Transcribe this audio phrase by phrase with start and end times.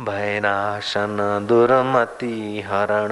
[0.00, 3.08] भयनाशन दुर्मति हरण।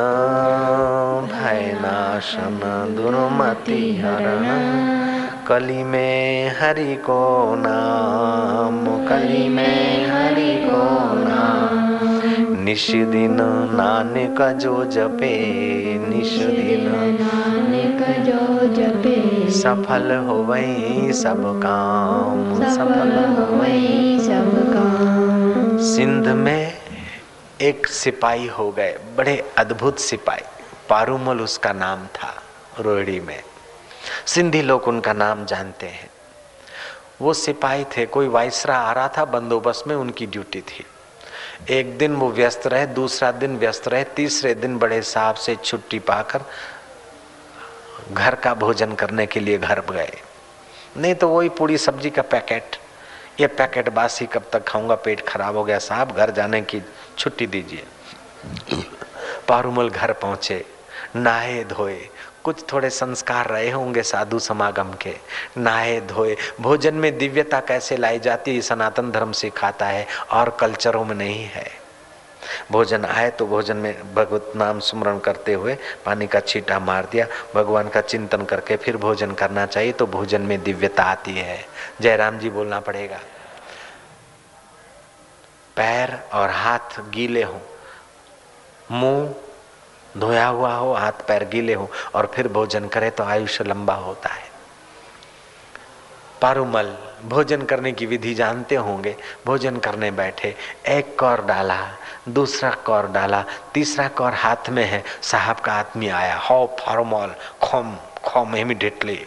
[1.26, 2.60] भयनाशन
[2.96, 4.45] दुर्मति हरण।
[5.46, 13.37] कली में हरि को नाम। कली में हरि को नाम। निश दिन
[13.72, 15.37] नानक जो जपे।
[16.09, 20.46] निश दिन नानक जो जपे। सफल हो
[21.12, 24.13] सब काम। सफल हो
[26.05, 26.82] सिंध में
[27.60, 30.42] एक सिपाही हो गए, बड़े अद्भुत सिपाही।
[30.88, 32.42] पारूमल उसका नाम था
[32.80, 33.42] रोहिड़ी में।
[34.26, 36.10] सिंधी लोग उनका नाम जानते हैं।
[37.20, 40.86] वो सिपाही थे, कोई वायसरा आ रहा था, बंदोबस्त में उनकी ड्यूटी थी।
[41.70, 45.98] एक दिन वो व्यस्त रहे, दूसरा दिन व्यस्त रहे, तीसरे दिन बड़े साहब से छुट्टी
[45.98, 46.40] पाकर
[48.12, 50.20] घर का भोजन करने के लिए घर गए।
[50.96, 52.76] नहीं तो वही पूरी सब्ज़ी का पैकेट
[53.41, 54.95] ये पैकेट बासी कब तक खाऊँगा?
[54.95, 56.83] पेट खराब हो गया साहब, घर जाने की
[57.19, 57.84] छुट्टी दीजिए।
[59.48, 60.65] पारूमल घर पहुँचे,
[61.16, 61.99] नहाए धोए।
[62.45, 65.15] कुछ थोड़े संस्कार रहे होंगे साधु समागम के।
[65.57, 71.05] नहाए धोए, भोजन में दिव्यता कैसे लाई जाती है सनातन धर्म सिखाता है और कल्चरों
[71.05, 71.84] में नहीं है।
[72.70, 77.27] भोजन आए तो भोजन में भगवत नाम स्मरण करते हुए पानी का छीटा मार दिया।
[77.55, 81.59] भगवान का चिंतन करके फिर भोजन करना चाहिए तो भोजन में दिव्यता आती है।
[82.01, 83.20] जयराम जी बोलना पड़ेगा,
[85.77, 87.61] पैर और हाथ गीले हो,
[88.91, 89.34] मुँह
[90.17, 94.29] धोया हुआ हो, हाथ पैर गीले हो और फिर भोजन करे तो आयुष्य लंबा होता
[94.29, 94.53] है।
[96.42, 99.14] पारुमल, भोजन करने की विधि जानते होंगे,
[99.47, 100.55] भोजन करने बैठे,
[100.89, 101.75] एक कौर डाला
[102.28, 103.44] दूसरा कौर डाला,
[103.75, 109.27] तीसरा कौर हाथ में है, साहब का आदमी आया, हो फारुमल, खोम खोम इमीडिएटली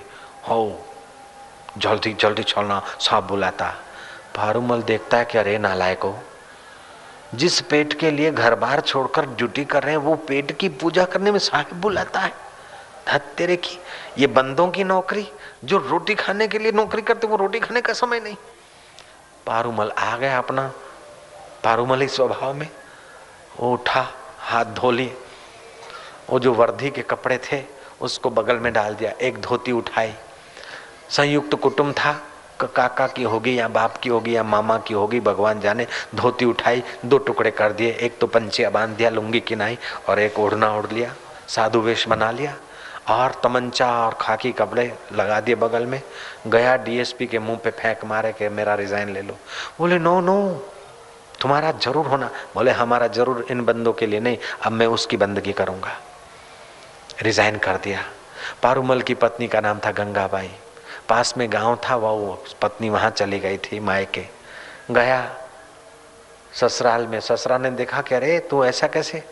[0.50, 0.86] हो।
[1.78, 3.74] जल्दी जल्दी चलना, साहब बुलाता।
[4.36, 6.24] फारूमल देखता है कि अरे नालायक
[7.36, 11.06] जिस पेट के लिए घर बार छोड़कर ड्यूटी कर रहे हैं, वो पेट की पूजा
[11.06, 12.34] करने में साहिब बुलाता है।
[13.38, 13.78] तेरे की,
[14.18, 15.28] ये बंदों की नौकरी,
[15.64, 18.36] जो रोटी खाने के लिए नौकरी करते वो रोटी खाने का समय नहीं।
[19.46, 20.72] पारूमल आ गया अपना
[21.64, 22.68] पारूमल ही स्वभाव में।
[23.60, 24.08] वो उठा
[24.40, 25.18] हाथ धो लिए।
[26.30, 27.64] वो जो वर्दी के कपड़े थे,
[28.02, 30.14] उसको बगल में डाल दिया, एक धोती उठाई।
[31.10, 32.22] संयुक्त कुटुंब था
[32.76, 36.84] काका की होगी या बाप की होगी या मामा की होगी, भगवान जाने, धोती उठाई,
[37.06, 39.78] दो टुकड़े कर दिए, एक तो पंचिया बाँध दिया, लुंगी किनाई,
[40.10, 41.14] और एक ओढ़ना ओढ़ लिया,
[41.48, 42.56] साधु वेश बना लिया
[43.10, 46.02] और तमंचा और खाकी कपड़े लगा दिए बगल में।
[46.48, 49.38] गया डीएसपी के मुँह पे फेंक मारे के मेरा रिजाइन ले लो।
[49.80, 50.72] बोले, नो नो
[51.42, 55.54] तुम्हारा ज़रूर होना। बोले, हमारा ज़रूर इन बंदों के लिए नहीं, अब मैं उसकी बंदगी
[55.54, 55.98] करूँगा।
[57.22, 58.04] रिजाइन कर दिया।
[58.64, 60.52] पारूमल की पत्नी का नाम था गंगाबाई।
[61.10, 64.26] पास में गाँव था वो पत्नी वहाँ चली गई थी मायके।
[64.92, 65.36] गया।
[66.54, 69.24] ससुराल में, ससुराल ने देखा कि, अरे, तू ऐसा कैसे?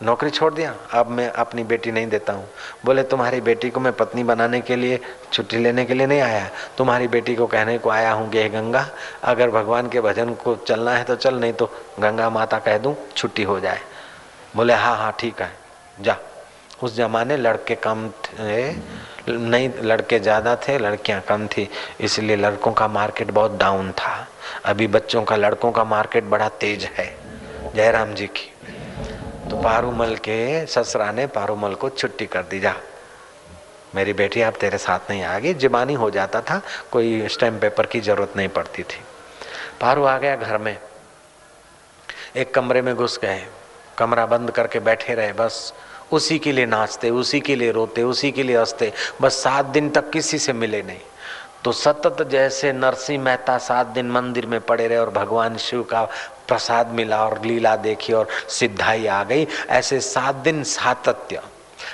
[0.00, 0.74] नौकरी छोड़ दिया?
[0.92, 2.48] अब मैं अपनी बेटी नहीं देता हूँ।
[2.84, 4.98] बोले, तुम्हारी बेटी को मैं पत्नी बनाने के लिए,
[5.32, 6.48] छुट्टी लेने के लिए नहीं आया।
[6.78, 8.86] तुम्हारी बेटी को कहने को आया हूँ गे गंगा,
[9.24, 11.70] अगर भगवान के भजन को चलना है तो चल, नहीं तो
[12.00, 13.80] गंगा माता कह दूँ, छुट्टी हो जाए।
[14.56, 15.50] बोले हाँ हाँ ठीक है,
[16.00, 16.16] जा।
[16.82, 18.72] उस जमाने लड़के कम थे,
[19.28, 21.68] नहीं, लड़के ज़्यादा थे, लड़कियाँ कम थी,
[22.00, 24.26] इसलिए लड़कों का मार्केट बहुत डाउन था।
[24.64, 27.06] अभी बच्चों का, लड़कों का मार्केट बड़ा तेज है।
[27.74, 28.50] जयराम जी की।
[29.50, 32.74] तो पारूमल के ससुरा ने पारूमल को छुट्टी कर दी, जा।
[33.94, 36.62] मेरी बेटी अब तेरे साथ नहीं आ गई जबानी हो जाता था,
[36.92, 39.00] कोई स्टैम्प पेपर की ज़रूरत नहीं पड़ती थी।
[39.80, 40.78] पारू आ गया घर में।
[42.36, 43.46] एक कमरे में घुस गए।
[43.98, 45.74] कमरा बंद करके बैठे रहे, बस।
[46.12, 48.92] उसी के लिए नाचते, उसी के लिए रोते, उसी के लिए हँसते।
[49.22, 51.00] बस सात दिन तक किसी से मिले नहीं।
[51.64, 56.08] तो सतत जैसे नरसिंह मेहता सात दिन मंदिर में पड़े रहे और भगवान शिव का
[56.48, 61.40] प्रसाद मिला और लीला देखी और सिद्धाई आ गई। ऐसे सात दिन सातत्य।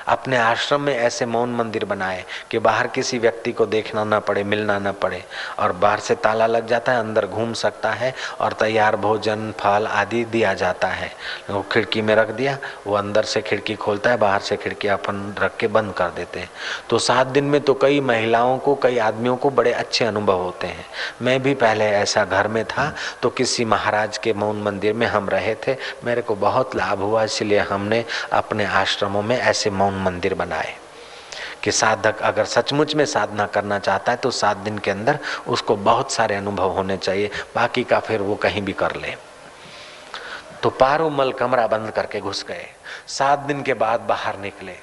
[0.08, 4.44] अपने आश्रम में ऐसे मौन मंदिर बनाए कि बाहर किसी व्यक्ति को देखना ना पड़े,
[4.44, 5.22] मिलना ना पड़े।
[5.58, 9.86] और बाहर से ताला लग जाता है, अंदर घूम सकता है और तैयार भोजन, फल
[9.86, 11.10] आदि दिया जाता है।
[11.50, 12.56] वो खिड़की में रख दिया,
[12.86, 16.40] वो अंदर से खिड़की खोलता है, बाहर से खिड़की अपन रख के बंद कर देते
[16.40, 16.50] हैं।
[16.90, 20.66] तो सात दिन में तो कई महिलाओं को, कई आदमियों को बड़े अच्छे अनुभव होते
[20.66, 20.84] हैं।
[21.22, 22.92] मैं भी पहले ऐसा घर में था
[23.22, 27.22] तो किसी महाराज के मौन मंदिर में हम रहे थे। मेरे को बहुत लाभ हुआ,
[27.24, 30.76] इसलिए हमने अपने आश्रमों में ऐसे मौन मंदिर बनाए।
[31.62, 35.18] कि साधक अगर सचमुच में साधना करना चाहता है तो सात दिन के अंदर
[35.48, 39.16] उसको बहुत सारे अनुभव होने चाहिए, बाकी का फिर वो कहीं भी कर ले।
[40.62, 42.66] तो पारूमल कमरा बंद करके घुस गए।
[43.06, 44.74] सात दिन के बाद बाहर निकले।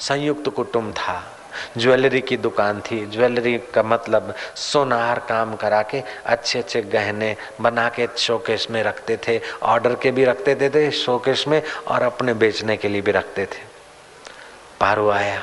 [0.00, 1.38] संयुक्त कुटुंब था।
[1.78, 7.88] ज्वेलरी की दुकान थी। ज्वेलरी का मतलब सोनार काम करा के अच्छे अच्छे गहने बना
[7.88, 12.76] के शोकेश में रखते थे, ऑर्डर के भी रखते थे शोकेश में और अपने बेचने
[12.76, 13.67] के लिए भी रखते थे।
[14.80, 15.42] पारू आया।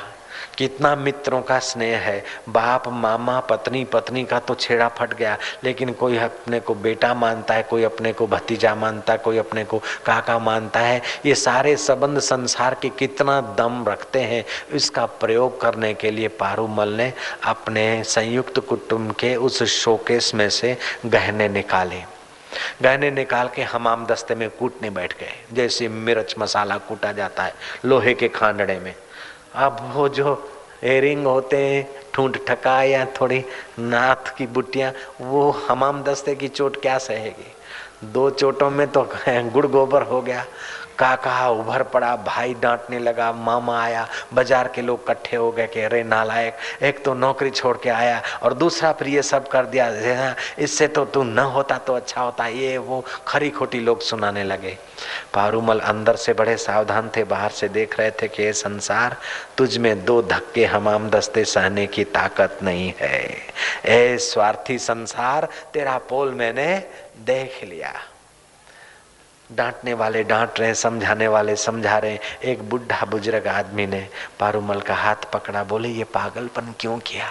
[0.58, 5.92] कितना मित्रों का स्नेह है। बाप, मामा, पत्नी पत्नी का तो छेड़ा फट गया। लेकिन
[5.92, 9.78] कोई अपने को बेटा मानता है, कोई अपने को भतीजा मानता है, कोई अपने को
[9.78, 15.94] काका मानता है। ये सारे संबंध संसार के कितना दम रखते हैं। इसका प्रयोग करने
[15.94, 17.12] के लिए पारूमल ने
[17.44, 22.02] अपने संयुक्त कुटुंब के उस शोकेस में से गहने निकाले।
[22.82, 27.54] गहने निकाल के हमाम दस्ते में कूटने बैठ गए। जैसे मिर्च मसाला कूटा जाता है,
[27.84, 28.94] लोहे के खांडड़े में।
[29.56, 30.50] अब वो जो
[30.82, 33.44] एयरिंग होते हैं, ठूंठ ठका या थोड़ी
[33.78, 37.52] नाथ की बुटियाँ, वो हमाम दस्ते की चोट क्या सहेगी?
[38.04, 40.44] दो चोटों में तो गुड़ गोबर हो गया।
[40.98, 45.80] काका, उभर पड़ा, भाई डांटने लगा, मामा आया, बाज़ार के लोग इकट्ठे हो गए कि
[45.80, 50.34] अरे नालायक, एक तो नौकरी छोड़ के आया और दूसरा फिर ये सब कर दिया
[50.58, 54.76] इससे तो तू न होता तो अच्छा होता, ये वो खरी खोटी लोग सुनाने लगे।
[55.34, 59.16] पारूमल अंदर से बड़े सावधान थे, बाहर से देख रहे थे कि ये संसार
[59.58, 63.20] तुझ में दो धक्के हमाम दस्ते सहने की ताकत नहीं है।
[63.86, 66.76] ए स्वार्थी संसार, तेरा पोल मैंने
[67.26, 67.92] देख लिया।
[69.52, 74.08] डांटने वाले, डांट रहे समझाने वाले, समझा रहे एक बुढ़ा बुज़ुर्ग आदमी ने
[74.40, 77.26] पारूमल का हाथ पकड़ा, बोले, ये पागलपन क्यों किया?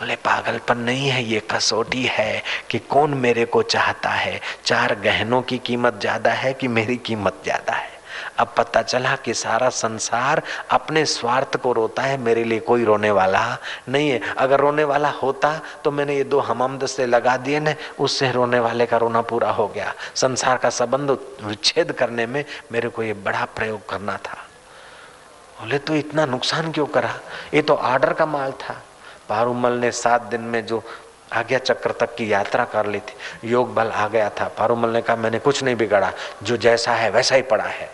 [0.00, 4.40] बोले, पागलपन नहीं है, ये कसौटी है कि कौन मेरे को चाहता है?
[4.64, 8.01] चार गहनों की कीमत ज़्यादा है कि मेरी कीमत ज़्यादा है?
[8.38, 13.10] अब पता चला कि सारा संसार अपने स्वार्थ को रोता है, मेरे लिए कोई रोने
[13.10, 13.58] वाला
[13.88, 17.74] नहीं है। अगर रोने वाला होता तो मैंने ये दो हमाम दस्ते लगा दिए ना,
[18.00, 21.10] उससे रोने वाले का रोना पूरा हो गया। संसार का संबंध
[21.42, 24.38] विच्छेद करने में मेरे को ये बड़ा प्रयोग करना था।
[25.60, 27.14] बोले तो इतना नुकसान क्यों करा?
[27.54, 28.82] ये तो ऑर्डर का माल था।
[29.28, 30.82] पारूमल ने सात दिन में जो
[31.32, 35.02] आज्ञा चक्र तक की यात्रा कर ली थी, योग बल आ गया था। पारूमल ने
[35.02, 36.12] कहा, मैंने कुछ नहीं बिगाड़ा,
[36.42, 37.90] जो जैसा है वैसा ही पड़ा है।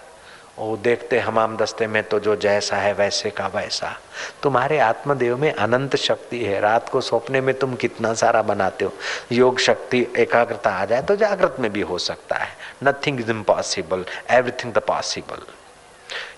[0.59, 3.95] वो देखते हमाम दस्ते में तो जो जैसा है वैसे का वैसा।
[4.43, 8.93] तुम्हारे आत्मदेव में अनंत शक्ति है। रात को सपने में तुम कितना सारा बनाते हो।
[9.33, 12.49] योग शक्ति, एकाग्रता आ जाए तो जागृत में भी हो सकता है।
[12.85, 15.47] Nothing is impossible everything the possible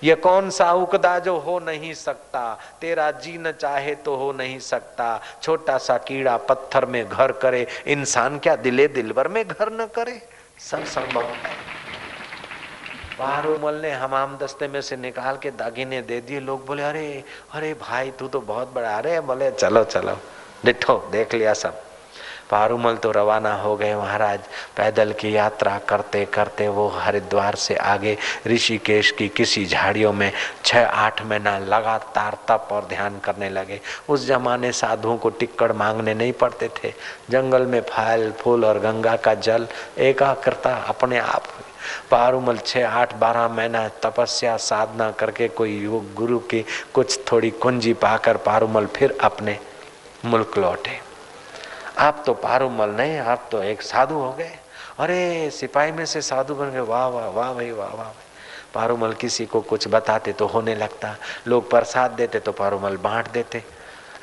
[0.04, 2.58] ये कौन सा उकदा जो हो नहीं सकता?
[2.80, 7.66] तेरा जी न चाहे तो हो नहीं सकता। छोटा सा कीड़ा पत्थर में घर करे।
[7.86, 10.22] इंसान क्या दिले दिलवर में घर न करे?
[10.70, 11.79] सब संभव है।
[13.20, 17.74] पारूमल ने हमाम दस्ते में से निकाल के दागिने दे दिए। लोग बोले, अरे अरे
[17.74, 20.18] भाई, तू तो बहुत बड़ा। अरे, बोले, चलो चलो।
[20.64, 21.80] डिठो देख लिया सब।
[22.50, 24.40] पारूमल तो रवाना हो गए महाराज।
[24.76, 30.32] पैदल की यात्रा करते करते वो हरिद्वार से आगे ऋषिकेश की किसी झाड़ियों में
[30.64, 36.14] छह, आठ महीना लगातार तप और ध्यान करने लगे। उस जमाने साधुओं को टिक्कड़ मांगने
[36.14, 36.94] नहीं पड़ते थे।
[37.30, 39.66] जंगल में फल, फूल और गंगा का जल
[39.98, 41.42] एकाग्रता अपने आप
[42.10, 46.64] पारुमल छः आठ बारह महीना तपस्या साधना करके कोई योग गुरु की
[46.94, 49.58] कुछ थोड़ी कुंजी पाकर पारुमल फिर अपने
[50.24, 51.00] मुल्क लौटे।
[51.98, 54.56] आप तो पारुमल नहीं, आप तो एक साधु हो गए।
[54.98, 58.22] अरे, सिपाही में से साधु बन गए। वाह वाह वाह भाई, वाह वाह।
[58.74, 61.16] पारुमल किसी को कुछ बताते तो होने लगता।
[61.46, 63.64] लोग प्रसाद देते तो पारुमल बांट देते।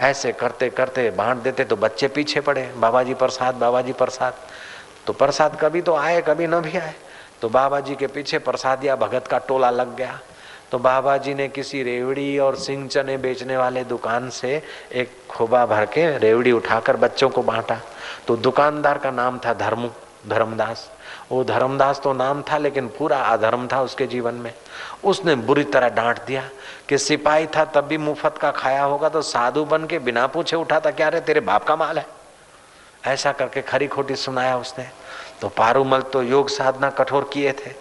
[0.01, 4.33] ऐसे करते करते बांट देते तो बच्चे पीछे पड़े। बाबा जी प्रसाद बाबा जी प्रसाद।
[5.07, 6.93] तो प्रसाद कभी तो आए, कभी न भी आए।
[7.41, 10.19] तो बाबा जी के पीछे प्रसादिया भगत का टोला लग गया।
[10.71, 14.61] तो बाबा जी ने किसी रेवड़ी और सिंह चने बेचने वाले दुकान से
[14.93, 17.79] एक खोबा भर के रेवड़ी उठाकर बच्चों को बांटा।
[18.27, 19.89] तो दुकानदार का नाम था धर्म,
[20.27, 20.89] धर्मदास।
[21.31, 24.53] वो धर्मदास तो नाम था, लेकिन पूरा अधर्म था उसके जीवन में।
[25.03, 26.43] उसने बुरी तरह डांट दिया
[26.89, 30.55] कि सिपाही था तब भी मुफ़्त का खाया होगा तो साधु बन के बिना पूछे
[30.55, 32.05] उठा था क्या रे, तेरे बाप का माल है?
[33.05, 34.89] ऐसा करके खरी खोटी सुनाया उसने।
[35.41, 37.71] तो पारूमल तो योग साधना कठोर किए थे।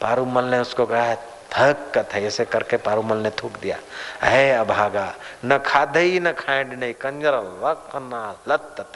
[0.00, 1.14] पारूमल ने उसको कहा,
[1.52, 3.78] थक कथ ऐसे करके पारूमल ने थूक दिया।
[4.22, 5.14] है अभागा,
[5.44, 8.92] न खादे ही न नहीं कंजर वकना लत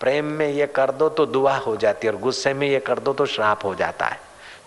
[0.00, 2.98] प्रेम में ये कर दो तो दुआ हो जाती है और गुस्से में ये कर
[2.98, 4.20] दो तो श्राप हो जाता है।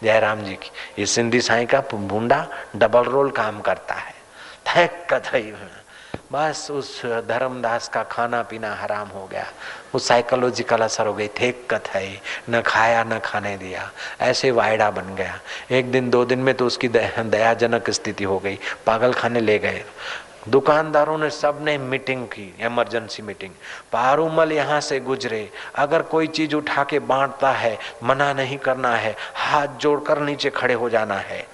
[0.04, 4.14] जयराम जी की, ये सिंधी साई का भूडा डबल रोल काम करता है।
[4.68, 5.54] थक कथई
[6.32, 9.46] बस उस धर्मदास का खाना पीना हराम हो गया।
[9.94, 12.20] वो साइकोलॉजिकल असर हो गई थे कथाई
[12.50, 15.40] न खाया, न खाने दिया। ऐसे वायड़ा बन गया।
[15.72, 19.84] एक दिन, दो दिन में तो उसकी दयाजनक स्थिति हो गई। पागल खाने ले गए।
[20.50, 23.52] दुकानदारों ने सबने मीटिंग की इमरजेंसी मीटिंग।
[23.92, 29.16] पारूमल यहाँ से गुजरे। अगर कोई चीज़ उठा के बांटता है, मना नहीं करना है,
[29.36, 31.48] हाथ जोड़कर नीचे खड़े हो जाना है।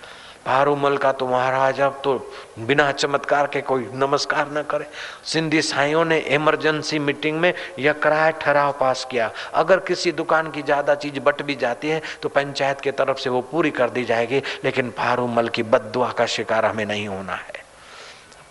[0.49, 2.13] पारूमल का तो महाराज अब तो
[2.59, 4.85] बिना चमत्कार के कोई नमस्कार न करे।
[5.23, 10.61] सिंधी साइयों ने इमरजेंसी मीटिंग में यह कराए ठहराव पास किया। अगर किसी दुकान की
[10.61, 14.05] ज़्यादा चीज़ बट भी जाती है तो पंचायत के तरफ़ से वो पूरी कर दी
[14.05, 17.67] जाएगी, लेकिन पारूमल की बदुआ का शिकार हमें नहीं होना है।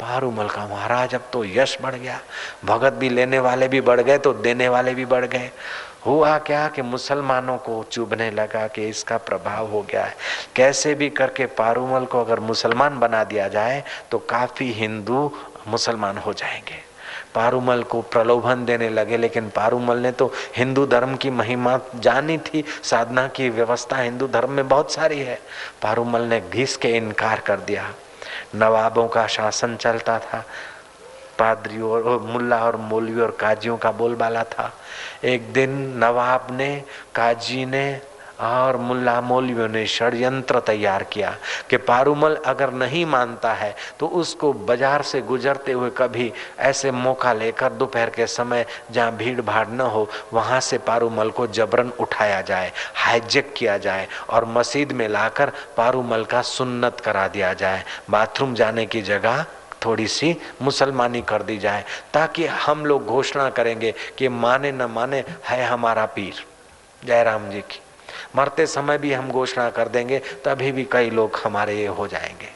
[0.01, 2.21] पारूमल का महाराज अब तो यश बढ़ गया।
[2.65, 5.51] भगत भी लेने वाले भी बढ़ गए तो देने वाले भी बढ़ गए।
[6.07, 10.17] हुआ क्या कि मुसलमानों को चुभने लगा कि इसका प्रभाव हो गया है?
[10.57, 15.33] कैसे भी करके पारूमल को अगर मुसलमान बना दिया जाए तो काफ़ी हिंदू
[15.69, 16.89] मुसलमान हो जाएँगे।
[17.35, 22.65] पारूमल को प्रलोभन देने लगे, लेकिन पारूमल ने तो हिंदू धर्म की महिमा जानी थी,
[22.83, 25.41] साधना की व्यवस्था हिंदू धर्म में बहुत सारी है।
[25.83, 27.95] पारूमल ने घिस के इनकार कर दिया।
[28.55, 30.45] नवाबों का शासन चलता था।
[31.39, 34.73] पादरियों और मुल्ला और मौलवी और काजियों का बोलबाला था।
[35.25, 36.75] एक दिन नवाब ने,
[37.15, 38.01] काजी ने
[38.41, 41.31] और मुल्ला मौलवियों ने षडयंत्र तैयार किया
[41.71, 46.31] कि पारूमल अगर नहीं मानता है तो उसको बाज़ार से गुजरते हुए कभी
[46.61, 51.47] ऐसे मौका लेकर दोपहर के समय जहाँ भीड़ भाड़ न हो, वहाँ से पारूमल को
[51.49, 57.53] जबरन उठाया जाए हाईजेक किया जाए और मस्जिद में लाकर पारूमल का सुन्नत करा दिया
[57.55, 59.45] जाए। बाथरूम जाने की जगह
[59.85, 65.25] थोड़ी सी मुसलमानी कर दी जाए, ताकि हम लोग घोषणा करेंगे कि माने न माने
[65.47, 66.47] है हमारा पीर।
[67.07, 67.81] जयराम जी की।
[68.37, 72.49] मरते समय भी हम घोषणा कर देंगे, तभी भी कई लोग हमारे ये हो जाएँगे।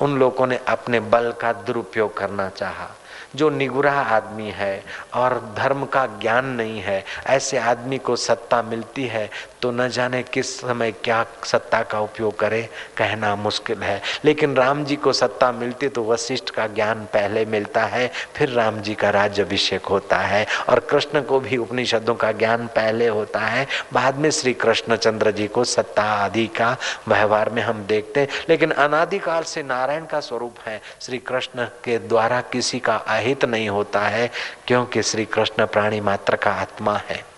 [0.00, 2.96] उन लोगों ने अपने बल का दुरुपयोग करना चाहा।
[3.36, 4.84] जो निगुरा आदमी है
[5.14, 9.30] और धर्म का ज्ञान नहीं है, ऐसे आदमी को सत्ता मिलती है
[9.62, 14.84] तो न जाने किस समय क्या सत्ता का उपयोग करे, कहना मुश्किल है। लेकिन राम
[14.84, 19.10] जी को सत्ता मिलती तो वशिष्ठ का ज्ञान पहले मिलता है, फिर राम जी का
[19.10, 24.16] राज्य अभिषेक होता है और कृष्ण को भी उपनिषदों का ज्ञान पहले होता है। बाद
[24.16, 26.76] में श्री कृष्णचंद्र जी को सत्ता आदि का
[27.08, 31.98] व्यवहार में हम देखते हैं। लेकिन अनादिकाल से नारायण का स्वरूप है। श्री कृष्ण के
[31.98, 34.30] द्वारा किसी का अहित नहीं होता है,
[34.66, 37.37] क्योंकि श्री कृष्ण प्राणी मात्र का आत्मा है।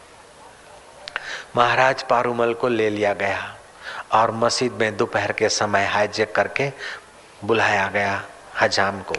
[1.57, 3.57] महाराज पारूमल को ले लिया गया
[4.13, 6.73] और मस्जिद में दोपहर के समय हाईजेक करके
[7.45, 8.23] बुलाया गया
[8.61, 9.15] हजाम को।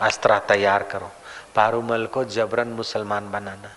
[0.00, 1.12] अस्त्रा तैयार करो।
[1.54, 3.70] पारूमल को जबरन मुसलमान बनाना।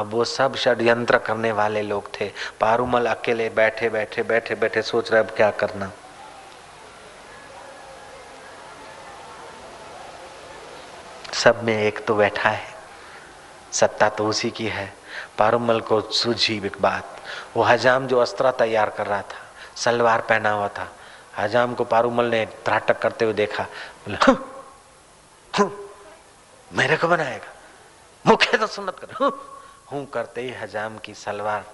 [0.00, 5.12] अब वो सब षड्यंत्र करने वाले लोग थे। पारूमल अकेले बैठे बैठे बैठे बैठे सोच
[5.12, 5.92] रहे, अब क्या करना?
[11.32, 12.66] सब में एक तो बैठा है।
[13.72, 15.05] सत्ता तो उसी की है।
[15.38, 17.16] पारुमल को सूझी एक बात।
[17.56, 19.40] वो हजाम जो अस्त्र तैयार कर रहा था
[19.76, 20.88] सलवार पहना हुआ था
[21.38, 24.36] हजाम को पारुमल ने त्राटक करते हुए देखा बोले "हं,
[25.52, 25.70] हं,
[26.72, 27.52] मेरे को बनाएगा
[28.26, 29.32] मुख्य तो सुन्नत कर हूँ
[29.92, 31.64] हूँ करते ही हजाम की सलवार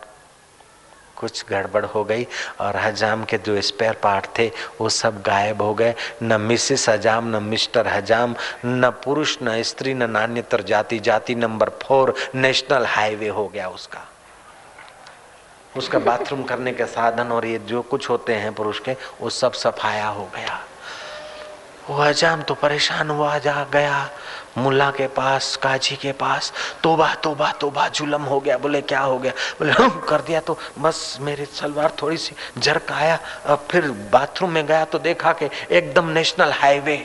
[1.22, 2.26] कुछ गड़बड़ हो गई
[2.60, 4.50] और हजाम के जो स्पेयर पार्ट थे,
[4.80, 8.34] वो सब गायब हो गए। न मिसिस हजाम, न मिस्टर हजाम,
[8.66, 14.08] न पुरुष, न स्त्री, न नान्यतर जाति जाति नंबर फोर, नेशनल हाईवे हो गया उसका।
[15.76, 19.52] उसका बाथरूम करने के साधन और ये जो कुछ होते हैं पुरुष के, वो सब
[19.52, 20.60] सफाया हो गया।
[21.90, 24.10] वो हजाम तो परेशान हुआ, जा गया।
[24.58, 29.18] मुल्ला के पास, काजी के पास, तोबा तोबा तोबा, जुलम हो गया, बोले, क्या हो
[29.18, 29.32] गया?
[29.58, 34.66] बोले हम कर दिया तो बस मेरी सलवार थोड़ी सी जरक आया फिर बाथरूम में
[34.66, 36.98] गया तो देखा कि एकदम नेशनल हाईवे,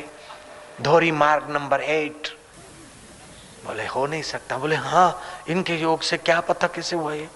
[0.82, 2.36] धोरी मार्ग नंबर एट.
[3.66, 4.58] बोले, हो नहीं सकता.
[4.58, 7.28] बोले हाँ इनके योग से क्या पता कैसे हुआ ये?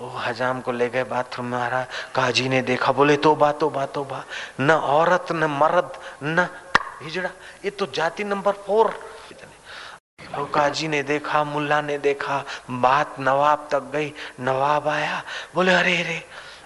[0.00, 3.68] ओ, हजाम को ले गए बाथरूम में रहा काजी ने देखा, बोले तो बा तो
[3.70, 4.24] बा तो बा
[4.60, 5.92] न औरत, न मर्द,
[6.22, 6.48] न
[7.02, 7.30] हिजड़ा,
[7.64, 8.94] ये तो जाति नंबर फोर
[10.34, 15.22] और काजी ने देखा, मुल्ला ने देखा, बात नवाब तक गई, नवाब आया,
[15.54, 16.22] बोले, अरे अरे,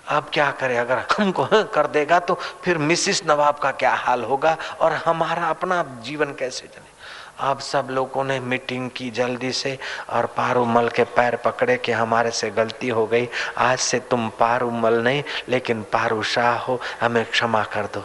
[0.09, 0.77] अब क्या करे?
[0.77, 5.47] अगर हमको हाँ कर देगा तो फिर मिसिस नवाब का क्या हाल होगा और हमारा
[5.47, 6.97] अपना जीवन कैसे चले?
[7.41, 9.79] अब सब लोगों ने मीटिंग की जल्दी से
[10.11, 14.95] और पारूमल के पैर पकड़े कि हमारे से गलती हो गई। आज से तुम पारूमल
[14.95, 18.05] नहीं, लेकिन पारू शाह हो। हमें क्षमा कर दो।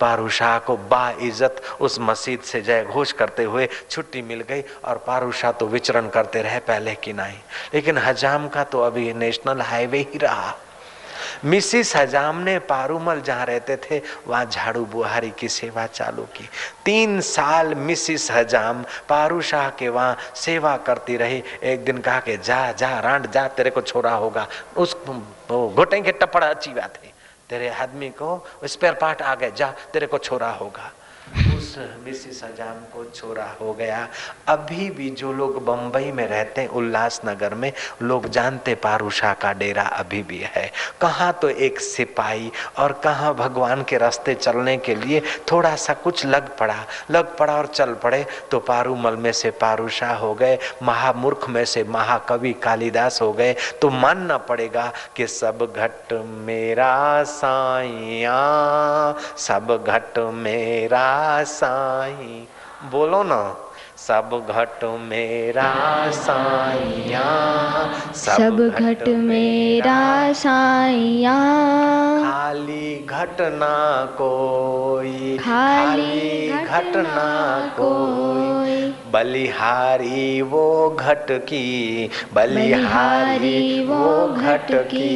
[0.00, 4.62] पारू शाह को बा इज़्ज़त उस मस्जिद से जय घोष करते हुए छुट्टी मिल गई
[4.84, 7.38] और पारू शाह तो विचरण करते रहे पहले की नहीं।
[7.74, 10.54] लेकिन हजाम का तो अभी नेशनल हाईवे ही रहा।
[11.44, 16.48] मिसिस हजाम ने पारूमल जहाँ रहते थे, वहाँ झाड़ू बुहारी की सेवा चालू की।
[16.84, 22.36] तीन साल मिसिस हजाम पारू शाह के वहाँ सेवा करती रही। एक दिन कहा कि,
[22.36, 27.12] जा जा, रांड, जा, तेरे को छोरा होगा। उस घोटे के टपड़ा बात है।
[27.50, 30.92] तेरे आदमी को स्पेयर पार्ट आ गए जा तेरे को छोरा होगा।
[31.60, 34.06] मिसिस हजाम को छोरा हो गया।
[34.48, 39.82] अभी भी जो लोग बंबई में रहते हैं, उल्लासनगर में, लोग जानते पारुषा का डेरा
[39.82, 45.22] अभी भी है। कहाँ तो एक सिपाही और कहाँ भगवान के रास्ते चलने के लिए
[45.52, 46.76] थोड़ा सा कुछ लग पड़ा।
[47.10, 51.84] लग पड़ा और चल पड़े तो पारूमल में से पारुषा हो गए, महामूर्ख में से
[51.84, 56.12] महाकवि कालिदास हो गए। तो मानना पड़ेगा कि सब घट
[56.46, 58.38] मेरा साइया,
[59.38, 62.48] सब घट मेरा साई।
[62.90, 63.40] बोलो ना।
[64.00, 65.72] सब घट मेरा
[66.10, 67.24] साइया
[68.16, 71.34] सब घट मेरा साइया
[72.22, 73.74] खाली घटना
[74.18, 77.26] कोई खाली घटना
[77.78, 78.78] कोई।
[79.12, 85.10] बलिहारी वो घट की बलिहारी वो घट की।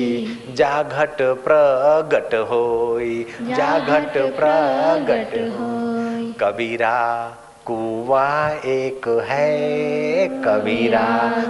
[0.55, 5.73] जा घट प्रगट होई जा घट प्रगट हो
[6.41, 7.01] कबीरा
[7.69, 9.53] कुआ एक है,
[10.45, 11.07] कबीरा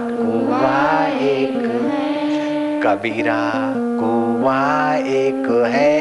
[0.09, 0.77] कुआ
[1.21, 1.57] एक
[2.85, 3.41] कबीरा
[3.99, 4.61] कुआ
[5.15, 5.91] एक है,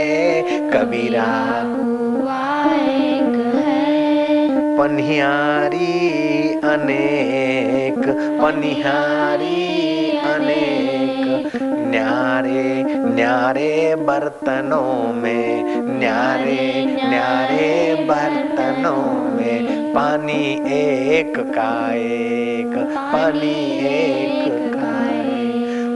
[0.71, 1.27] कबीरा
[1.73, 2.43] कुआ
[2.75, 3.35] एक
[4.79, 5.93] पनिहारी
[6.65, 8.03] अनेक,
[8.43, 9.74] पनिहारी
[12.35, 12.83] न्यारे
[13.15, 20.43] न्यारे बर्तनों में न्यारे न्यारे बर्तनों में पानी
[20.75, 22.75] एक का एक
[23.15, 23.55] पानी
[23.89, 24.64] एक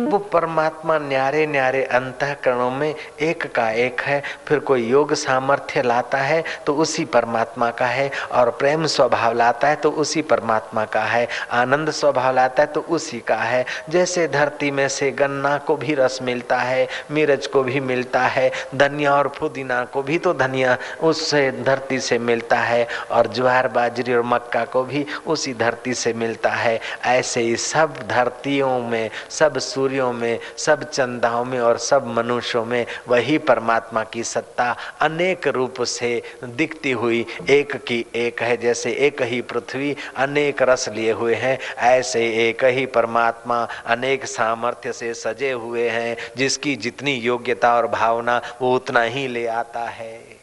[0.08, 6.18] वो परमात्मा न्यारे न्यारे अंतकरणों में एक का एक है, फिर कोई योग सामर्थ्य लाता
[6.18, 11.02] है तो उसी परमात्मा का है, और प्रेम स्वभाव लाता है तो उसी परमात्मा का
[11.02, 15.76] है, आनंद स्वभाव लाता है तो उसी का है। जैसे धरती में से गन्ना को
[15.76, 20.32] भी रस मिलता है, मिर्च को भी मिलता है, धनिया और पुदीना को भी तो
[20.34, 25.94] धनिया उससे धरती से मिलता है, और ज्वार, बाजरी और मक्का को भी उसी धरती
[25.94, 31.78] से मिलता है। ऐसे ही सब धरतियों में, सब सूर्यों में, सब चंदाओं में और
[31.78, 38.43] सब मनुष्यों में वही परमात्मा की सत्ता अनेक रूप से दिखती हुई एक की एक
[38.43, 44.25] है। जैसे एक ही पृथ्वी अनेक रस लिए हुए हैं, ऐसे एक ही परमात्मा अनेक
[44.25, 49.81] सामर्थ्य से सजे हुए हैं, जिसकी जितनी योग्यता और भावना वो उतना ही ले आता
[49.81, 50.38] है।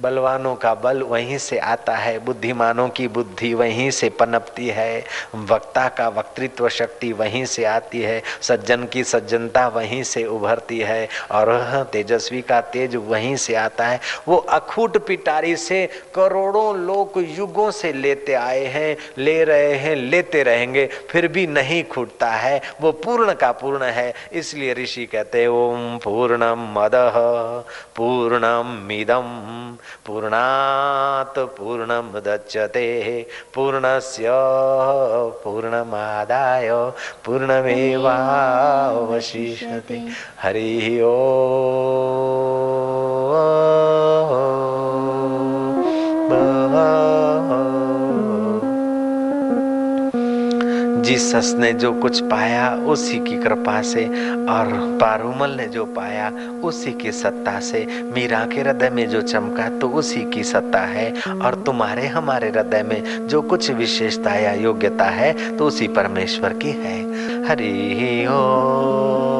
[0.00, 5.86] बलवानों का बल वहीं से आता है, बुद्धिमानों की बुद्धि वहीं से पनपती है, वक्ता
[5.88, 11.88] का वक्तृत्व शक्ति वहीं से आती है, सज्जन की सज्जनता वहीं से उभरती है और
[11.92, 17.92] तेजस्वी का तेज वहीं से आता है। वो अखूट पिटारी से करोड़ों लोग युगों से
[17.92, 23.34] लेते आए हैं, ले रहे हैं, लेते रहेंगे, फिर भी नहीं खूटता है। वो पूर्ण
[23.34, 26.94] का पूर्ण है, इसलिए ऋषि कहते ओम पूर्णम मद
[27.96, 29.28] पूर्णम मिदम
[30.06, 34.28] पूर्णात् पूर्णमुदच्यते। पूर्णस्य
[35.44, 36.68] पूर्णमादाय
[37.24, 37.90] पूर्णमेवावशिष्यते।
[40.42, 41.10] हरिः ओ।
[51.00, 54.04] जीसस ने जो कुछ पाया, उसी की कृपा से,
[54.46, 56.32] और पारूमल ने जो पाया,
[56.64, 61.10] उसी की सत्ता से। मीरा के हृदय में जो चमका तो उसी की सत्ता है।
[61.42, 66.70] और तुम्हारे, हमारे हृदय में जो कुछ विशेषता या योग्यता है तो उसी परमेश्वर की
[66.70, 66.98] है।
[67.44, 69.39] हरि ओ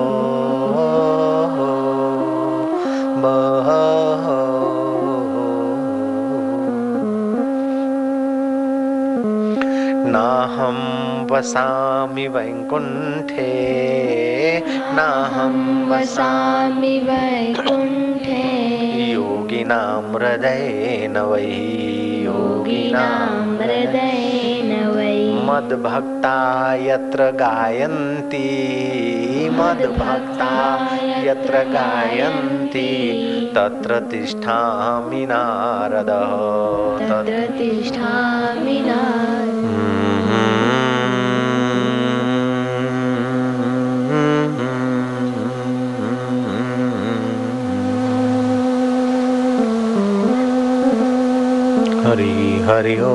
[10.11, 10.77] नाहं
[11.31, 13.47] वसामि वैकुण्ठे।
[14.69, 18.61] नाहं वसामि वैकुण्ठे।
[19.13, 21.47] योगिनां हृदयेन वै।
[22.25, 28.47] योगिनां हृदयेन वै। मद्भक्ता यत्र गायन्ति।
[29.53, 30.89] मद्भक्ता
[31.25, 33.17] यत्र गायन्ति।
[33.55, 36.09] तत्र तिष्ठामि नारद।
[37.09, 39.80] तत्र तिष्ठामि नारद।
[52.11, 52.33] हरि
[52.67, 53.15] हरि ओ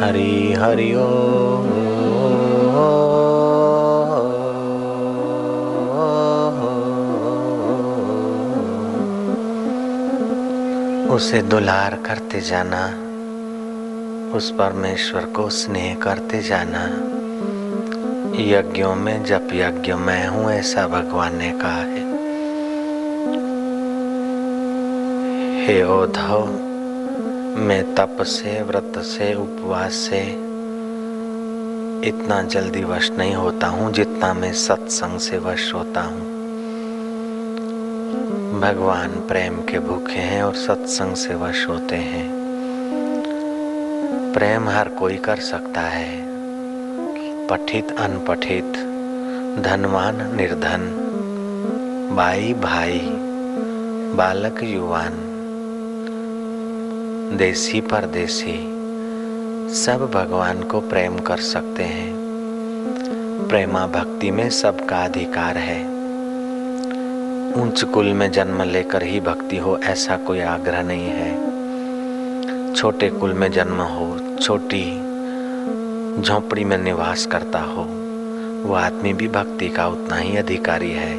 [0.00, 1.15] हरि हरि ओ
[11.10, 12.86] उसे दुलार करते जाना,
[14.36, 16.82] उस परमेश्वर को स्नेह करते जाना।
[18.42, 22.04] यज्ञों में जब यज्ञ मैं हूँ ऐसा भगवान ने कहा है।
[25.66, 26.46] हे ओधव,
[27.58, 30.22] मैं तप से, व्रत से, उपवास से
[32.08, 36.35] इतना जल्दी वश नहीं होता हूँ जितना मैं सत्संग से वश होता हूँ।
[38.60, 42.30] भगवान प्रेम के भूखे हैं और सत्संग से वश होते हैं।
[44.34, 46.26] प्रेम हर कोई कर सकता है।
[47.46, 48.72] पठित, अनपठित,
[49.64, 51.02] धनवान, निर्धन
[52.16, 53.00] भाई भाई,
[54.14, 55.12] बालक, युवान,
[57.38, 58.72] देसी, परदेसी,
[59.74, 62.16] सब भगवान को प्रेम कर सकते हैं।
[63.48, 65.95] प्रेमा भक्ति में सबका अधिकार है।
[67.56, 73.32] ऊंच कुल में जन्म लेकर ही भक्ति हो, ऐसा कोई आग्रह नहीं है। छोटे कुल
[73.32, 74.84] में जन्म हो, छोटी
[76.22, 77.82] झोंपड़ी में निवास करता हो,
[78.68, 81.14] वो आदमी भी भक्ति का उतना ही अधिकारी है,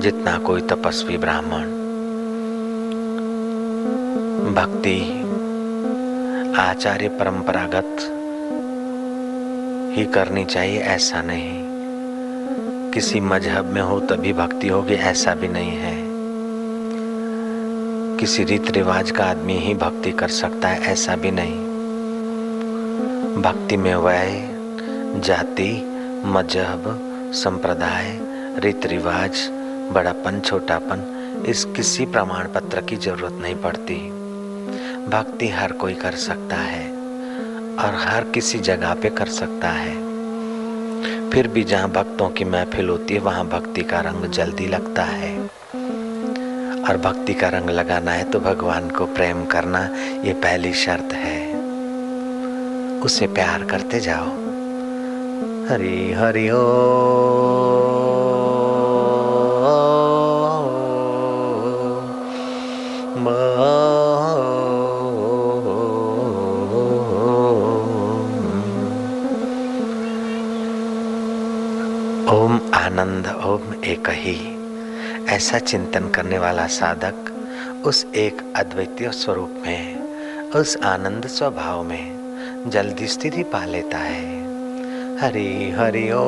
[0.00, 1.64] जितना कोई तपस्वी ब्राह्मण।
[4.54, 5.00] भक्ति
[6.60, 7.96] आचार्य परंपरागत
[9.98, 11.61] ही करनी चाहिए, ऐसा नहीं।
[12.94, 15.94] किसी मज़हब में हो तभी भक्ति होगी, ऐसा भी नहीं है।
[18.16, 21.56] किसी रीत रिवाज का आदमी ही भक्ति कर सकता है, ऐसा भी नहीं।
[23.42, 24.48] भक्ति में वय,
[25.24, 25.70] जाति,
[26.24, 26.84] मज़हब,
[27.34, 28.18] संप्रदाय
[28.58, 29.48] रीत रिवाज
[29.92, 31.08] बड़ापन, छोटापन,
[31.48, 34.10] इस किसी प्रमाण पत्र की ज़रूरत नहीं पड़ती।
[35.08, 36.90] भक्ति हर कोई कर सकता है
[37.76, 40.01] और हर किसी जगह पे कर सकता है।
[41.32, 45.38] फिर भी जहाँ भक्तों की महफिल होती है, वहाँ भक्ति का रंग जल्दी लगता है।
[46.84, 49.80] और भक्ति का रंग लगाना है तो भगवान को प्रेम करना,
[50.24, 51.54] ये पहली शर्त है।
[53.00, 54.26] उसे प्यार करते जाओ।
[55.68, 56.60] हरी हरिओ
[74.02, 77.14] ओम एक ही ऐसा चिंतन करने वाला साधक
[77.86, 79.98] उस एक अद्वितीय स्वरूप में
[80.50, 82.12] उस आनंद स्वभाव में
[82.66, 84.24] जल्दी स्थिति पा लेता है।
[85.18, 86.18] हरी हरि ओ,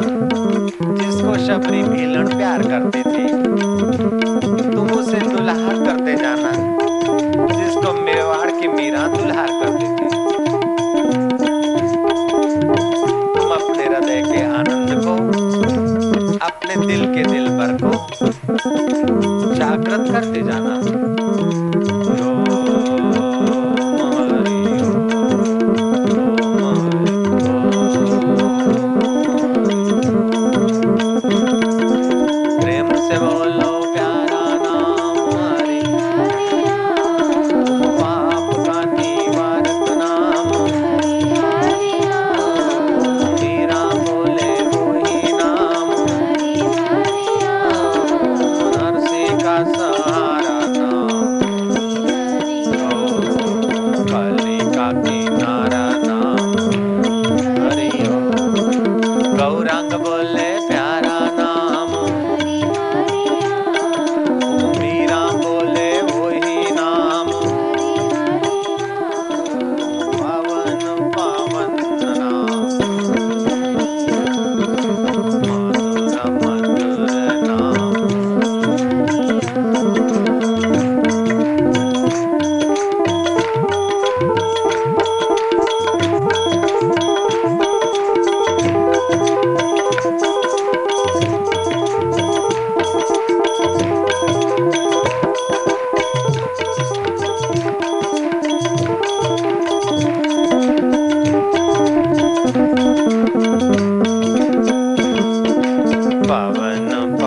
[0.00, 3.26] जिसको शबरी भीलन प्यार करते थे
[4.74, 6.47] तुम उसे दुल्हार करते जाना।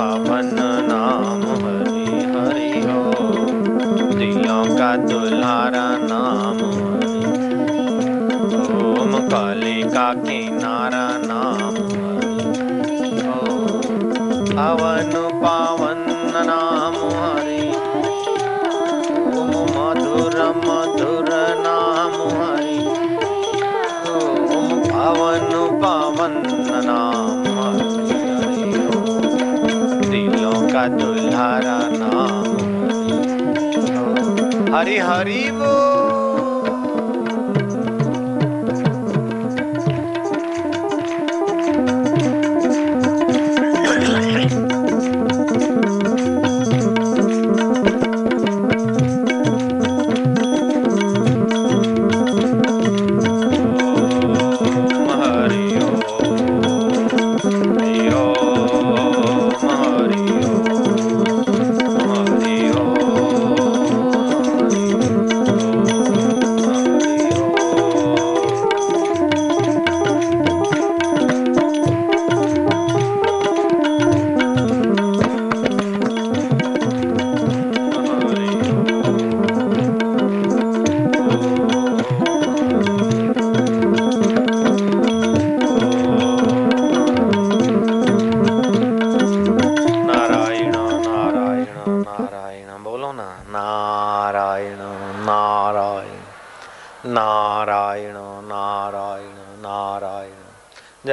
[0.01, 0.49] पावन
[0.87, 3.01] नाम हरि हरि हो।
[4.15, 6.61] दिलों का दुल्हारा नाम
[9.01, 10.40] ओम काली का किनारा
[30.81, 32.45] का दुल्हारा नाम।
[34.75, 36.00] हरी हरी बोल।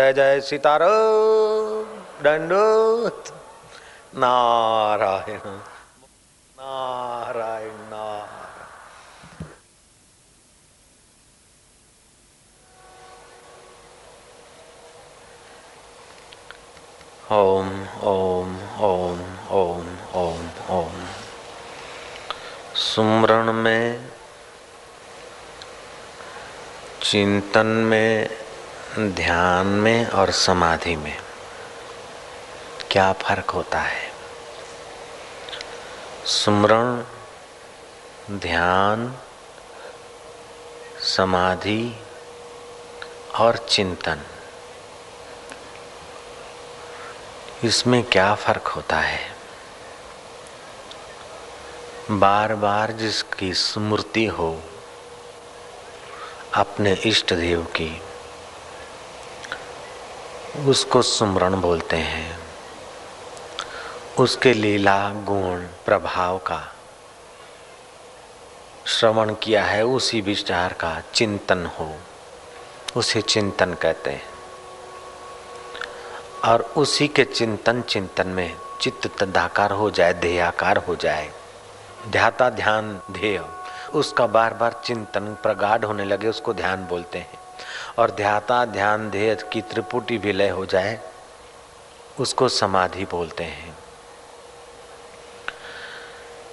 [0.08, 3.24] जय जय सीताराम दंडोत
[4.14, 5.40] नारायण।
[6.58, 8.54] नारायण नारायण।
[17.32, 21.04] ओम ओम ओम ओम ओम ओम।
[22.74, 24.08] सुमरण में,
[27.02, 28.37] चिंतन में
[28.98, 31.16] ध्यान में और समाधि में
[32.90, 34.12] क्या फ़र्क होता है?
[36.26, 37.04] सुमरण,
[38.38, 39.14] ध्यान,
[41.00, 41.96] समाधि
[43.34, 44.20] और चिंतन।
[47.64, 49.20] इसमें क्या फ़र्क होता है?
[52.10, 54.62] बार बार जिसकी स्मृति हो,
[56.54, 58.02] अपने इष्ट देव की
[60.56, 62.38] उसको सुमरण बोलते हैं।
[64.18, 66.72] उसके लीला, गुण, प्रभाव का
[68.86, 71.96] श्रवण किया है, उसी विचार का चिंतन हो,
[72.96, 74.22] उसे चिंतन कहते हैं।
[76.44, 81.30] और उसी के चिंतन चिंतन में चित्त तदाकार हो जाए, ध्येयाकार हो जाए,
[82.08, 83.44] ध्याता ध्यान ध्येय,
[83.94, 87.47] उसका बार बार चिंतन प्रगाढ़ होने लगे, उसको ध्यान बोलते हैं।
[87.98, 91.00] और ध्याता ध्यान ध्येय की त्रिपुटी विलय हो जाए,
[92.20, 93.78] उसको समाधि बोलते हैं।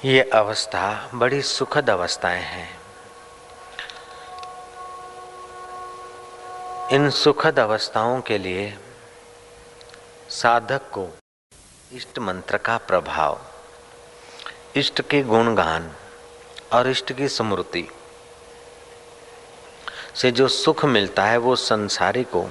[0.05, 2.79] ये अवस्था, बड़ी सुखद अवस्थाएँ हैं।
[6.91, 8.77] इन सुखद अवस्थाओं के लिए
[10.29, 11.08] साधक को
[11.93, 13.41] इष्ट मंत्र का प्रभाव,
[14.75, 15.91] इष्ट के गुणगान
[16.73, 17.89] और इष्ट की स्मृति
[20.15, 22.49] से जो सुख मिलता है, वो संसारी को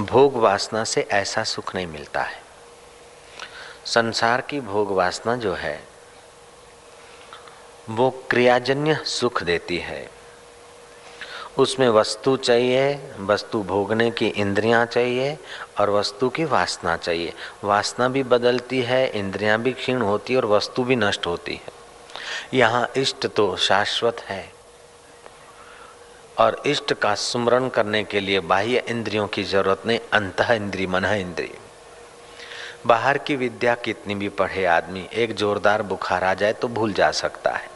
[0.00, 2.42] भोग वासना से ऐसा सुख नहीं मिलता है।
[3.84, 5.84] संसार की भोग वासना जो है,
[7.90, 10.10] वो क्रियाजन्य सुख देती है।
[11.58, 15.38] उसमें वस्तु चाहिए, वस्तु भोगने की इंद्रियाँ चाहिए
[15.78, 17.34] और वस्तु की वासना चाहिए।
[17.64, 21.62] वासना भी बदलती है, इंद्रियाँ भी क्षीण होती है और वस्तु भी नष्ट होती है।
[22.54, 24.59] यहाँ इष्ट तो शाश्वत है।
[26.40, 31.04] और इष्ट का स्मरण करने के लिए बाह्य इंद्रियों की ज़रूरत नहीं, अंत इंद्री, मन
[31.04, 31.50] इंद्री।
[32.86, 37.10] बाहर की विद्या कितनी भी पढ़े आदमी, एक जोरदार बुखार आ जाए तो भूल जा
[37.10, 37.70] सकता है।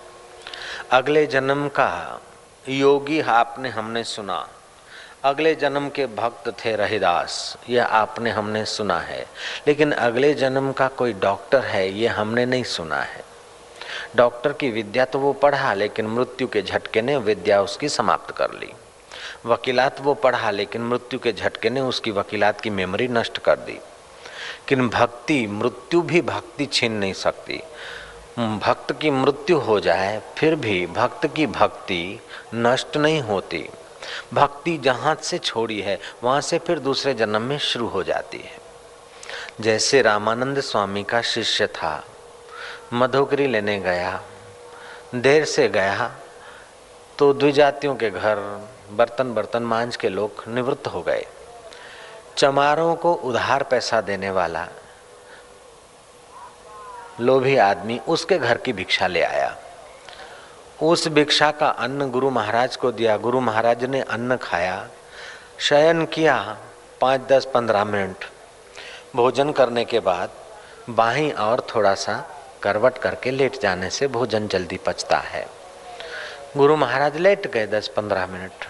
[0.90, 2.20] अगले जन्म का
[2.68, 4.48] योगी आपने हमने सुना।
[5.24, 9.26] अगले जन्म के भक्त थे रहीदास, यह आपने हमने सुना है।
[9.66, 13.23] लेकिन अगले जन्म का कोई डॉक्टर है ये हमने नहीं सुना है।
[14.16, 18.50] डॉक्टर की विद्या तो वो पढ़ा, लेकिन मृत्यु के झटके ने विद्या उसकी समाप्त कर
[18.50, 18.72] ली।
[19.46, 23.72] वकीलात वो पढ़ा, लेकिन मृत्यु के झटके ने उसकी वकीलात की मेमोरी नष्ट कर दी।
[23.72, 27.62] लेकिन भक्ति, मृत्यु भी भक्ति छीन नहीं सकती।
[28.38, 32.20] भक्त की मृत्यु हो जाए, फिर भी भक्त की भक्ति
[32.54, 33.68] नष्ट नहीं होती।
[34.34, 38.58] भक्ति जहाँ से छोड़ी है, वहाँ से फिर दूसरे जन्म में शुरू हो जाती है।
[39.60, 42.04] जैसे रामानंद स्वामी का शिष्य था
[42.94, 44.20] मधोकरी लेने गया,
[45.16, 46.10] देर से गया
[47.18, 48.36] तो द्विजातियों के घर
[48.90, 51.26] बर्तन बर्तन मांझ के लोग निवृत्त हो गए।
[52.36, 54.66] चमारों को उधार पैसा देने वाला
[57.20, 59.56] लोभी आदमी उसके घर की भिक्षा ले आया।
[60.82, 64.88] उस भिक्षा का अन्न गुरु महाराज को दिया। गुरु महाराज ने अन्न खाया,
[65.60, 66.36] शयन किया
[67.00, 68.24] पाँच, दस, पंद्रह मिनट।
[69.16, 70.30] भोजन करने के बाद
[70.90, 72.22] बाहीं और थोड़ा सा
[72.64, 75.46] करवट करके लेट जाने से भोजन जल्दी पचता है।
[76.56, 78.64] गुरु महाराज लेट गए दस पंद्रह मिनट।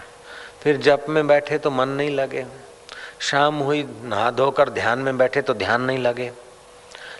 [0.61, 2.45] फिर जप में बैठे तो मन नहीं लगे।
[3.19, 6.31] शाम हुई, नहा धोकर ध्यान में बैठे तो ध्यान नहीं लगे।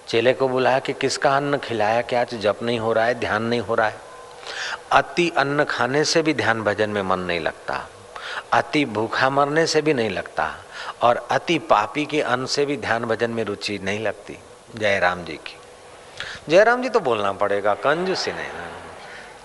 [0.08, 2.02] चेले को बुलाया कि किसका अन्न खिलाया?
[2.02, 3.14] क्या जप नहीं हो रहा है?
[3.14, 4.00] ध्यान नहीं हो रहा है।
[4.92, 7.90] अति अन्न खाने से भी ध्यान भजन में मन नहीं लगता।
[8.54, 10.56] अति भूखा मरने से भी नहीं लगता।
[11.02, 14.38] और अति पापी के अन्न से भी ध्यान भजन में रुचि नहीं लगती।
[14.76, 15.58] जय राम जी की।
[16.50, 18.50] जयराम जी तो बोलना पड़ेगा, कंजूसी नहीं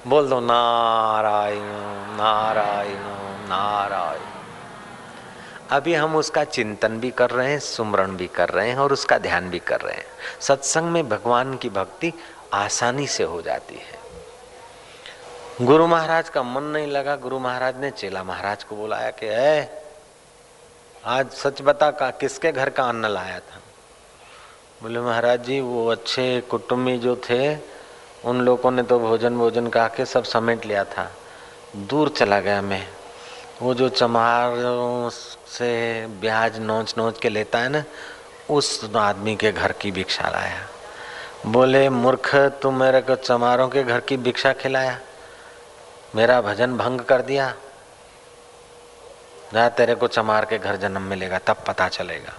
[0.06, 1.62] बोल दो, नारायण
[2.16, 3.02] नारायण
[3.48, 4.28] नारायण।
[5.70, 9.18] अभी हम उसका चिंतन भी कर रहे हैं, सुमरण भी कर रहे हैं और उसका
[9.18, 10.04] ध्यान भी कर रहे हैं।
[10.40, 12.12] सत्संग में भगवान की भक्ति
[12.54, 13.98] आसानी से हो जाती है।
[15.66, 19.84] गुरु महाराज का मन नहीं लगा, गुरु महाराज ने चेला महाराज को बुलाया कि है
[21.04, 23.60] आज सच बता का, किसके घर का अन्न लाया था?
[24.82, 27.56] बोले, महाराज जी, वो अच्छे कुटुम्बी जो थे,
[28.24, 31.12] उन लोगों ने तो भोजन भोजन कहा के सब समेट लिया था।
[31.76, 32.88] दूर चला गया मैं।
[33.62, 35.10] वो जो चमारों
[35.46, 37.84] से ब्याज नोच नोच के लेता है ना,
[38.50, 40.66] उस आदमी के घर की भिक्षा लाया।
[41.46, 45.00] बोले, मूर्ख तुम मेरे को चमारों के घर की भिक्षा खिलाया।
[46.14, 47.54] मेरा भजन भंग कर दिया।
[49.54, 52.32] जा, तेरे को चमार के घर जन्म मिलेगा, तब पता चलेगा।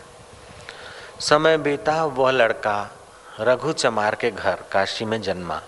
[1.22, 2.92] समय बीता वह लड़का
[3.40, 5.62] रघु चमार के घर काशी में जन्मा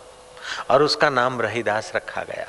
[0.70, 2.48] और उसका नाम रहीदास रखा गया।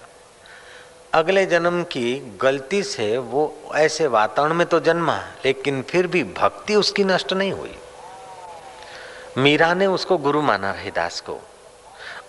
[1.13, 3.43] अगले जन्म की गलती से वो
[3.75, 7.77] ऐसे वातावरण में तो जन्मा लेकिन फिर भी भक्ति उसकी नष्ट नहीं हुई।
[9.39, 11.39] मीरा ने उसको गुरु माना रहीदास को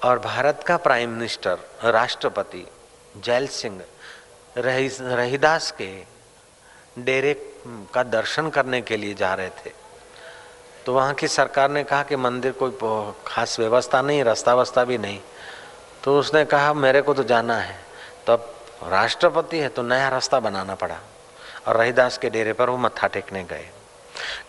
[0.04, 2.66] और भारत का प्राइम मिनिस्टर राष्ट्रपति
[3.24, 3.82] जैल सिंह
[4.58, 5.90] रही, रहीदास के
[7.02, 7.34] डेरे
[7.94, 9.85] का दर्शन करने के लिए जा रहे थे।
[10.86, 14.98] तो वहाँ की सरकार ने कहा कि मंदिर कोई खास व्यवस्था नहीं, रास्ता वस्ता भी
[14.98, 15.20] नहीं।
[16.04, 17.80] तो उसने कहा, मेरे को तो जाना है।
[18.28, 18.56] तो अब
[18.88, 21.00] राष्ट्रपति है तो नया रास्ता बनाना पड़ा।
[21.68, 23.70] और रहीदास के डेरे पर वो मत्था टेकने गए।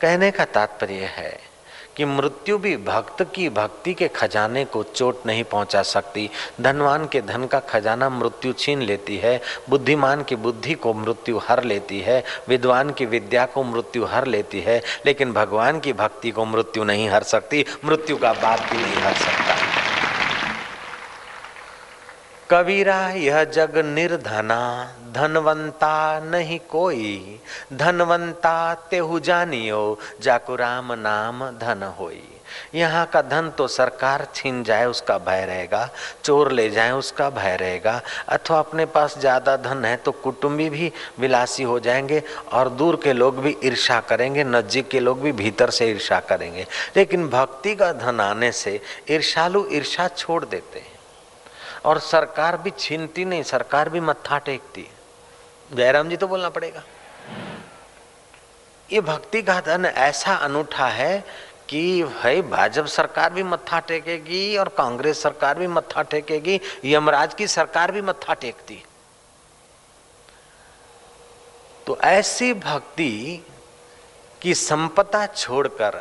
[0.01, 1.56] कहने का तात्पर्य है
[1.97, 6.30] कि मृत्यु भी भक्त की भक्ति के खजाने को चोट नहीं पहुँचा सकती।
[6.61, 9.40] धनवान के धन का खजाना मृत्यु छीन लेती है,
[9.70, 14.61] बुद्धिमान की बुद्धि को मृत्यु हर लेती है, विद्वान की विद्या को मृत्यु हर लेती
[14.61, 19.03] है, लेकिन भगवान की भक्ति को मृत्यु नहीं हर सकती, मृत्यु का बाप भी नहीं
[19.03, 19.66] हर सकता।
[22.51, 24.61] कबीरा, यह जग निर्धना,
[25.14, 27.40] धनवंता नहीं कोई।
[27.72, 32.22] धनवंता तेहु जानियो, जाको राम नाम धन होई।
[32.74, 35.88] यहाँ का धन तो सरकार छीन जाए, उसका भय रहेगा,
[36.24, 40.92] चोर ले जाए, उसका भय रहेगा। अथवा अपने पास ज़्यादा धन है तो कुटुंबी भी
[41.20, 42.22] विलासी हो जाएँगे,
[42.53, 46.66] और दूर के लोग भी ईर्षा करेंगे, नज़दीक के लोग भी भीतर से ईर्षा करेंगे।
[46.97, 48.80] लेकिन भक्ति का धन आने से
[49.11, 50.94] ईर्षालु ईर्षा छोड़ देते हैं।
[51.87, 56.82] और सरकार भी छीनती नहीं, सरकार भी मत्था टेकती है। जयराम जी तो बोलना पड़ेगा।
[58.91, 61.24] ये भक्ति का धन ऐसा अनूठा है
[61.68, 67.47] कि भाई भाजपा सरकार भी मत्था टेकेगी और कांग्रेस सरकार भी मत्था टेकेगी, यमराज की
[67.49, 68.82] सरकार भी मत्था टेकती
[71.87, 73.45] तो ऐसी भक्ति
[74.47, 75.94] की संपदा छोड़कर,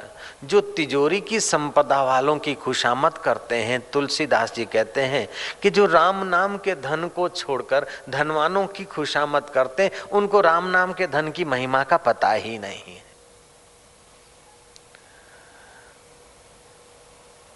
[0.43, 5.27] जो तिजोरी की संपदा वालों की खुशामद करते हैं, तुलसीदास जी कहते हैं
[5.61, 10.67] कि जो राम नाम के धन को छोड़कर धनवानों की खुशामद करते हैं, उनको राम
[10.67, 12.97] नाम के धन की महिमा का पता ही नहीं।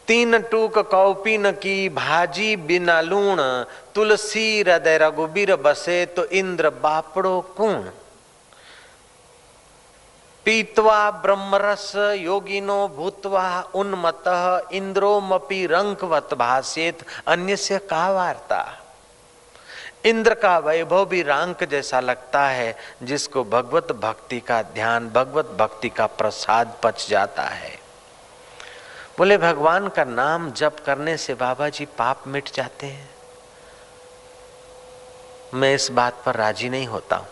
[0.08, 3.38] तीन टूक कौपीन की भाजी बिना लूण,
[3.96, 7.90] तुलसी हृदय रघुबीर बसे तो इंद्र बापड़ो कुण।
[10.50, 14.24] पीतवा ब्रह्मरस योगिनो भूतवा उन्मत
[14.74, 18.80] इंद्रोमपि रंकवत भाषेत। अन्य से का वार्ता?
[20.06, 25.90] इंद्र का वैभव भी रांक जैसा लगता है, जिसको भगवत भक्ति का ध्यान, भगवत भक्ति
[25.90, 27.80] का प्रसाद पच जाता है।
[29.18, 33.10] बोले, भगवान का नाम जप करने से बाबा जी पाप मिट जाते हैं।
[35.54, 37.28] मैं इस बात पर राज़ी नहीं होता हूँ।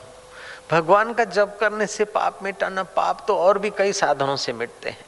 [0.72, 4.90] भगवान का जप करने से पाप मिटाना, पाप तो और भी कई साधनों से मिटते
[4.90, 5.06] हैं।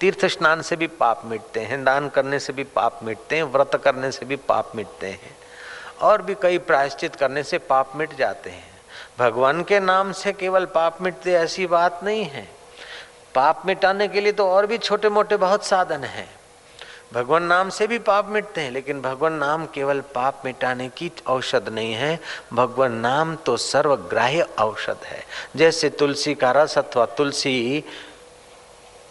[0.00, 3.80] तीर्थ स्नान से भी पाप मिटते हैं, दान करने से भी पाप मिटते हैं, व्रत
[3.84, 5.36] करने से भी पाप मिटते हैं,
[6.00, 8.70] और भी कई प्रायश्चित करने से पाप मिट जाते हैं।
[9.18, 12.48] भगवान के नाम से केवल पाप मिटते ऐसी बात नहीं है।
[13.34, 16.28] पाप मिटाने के लिए तो और भी छोटे मोटे बहुत साधन हैं।
[17.12, 21.68] भगवान नाम से भी पाप मिटते हैं, लेकिन भगवान नाम केवल पाप मिटाने की औषध
[21.68, 22.20] नहीं है,
[22.52, 25.24] भगवान नाम तो सर्वग्राह्य औषध है।
[25.56, 27.84] जैसे तुलसी का रस अथवा तुलसी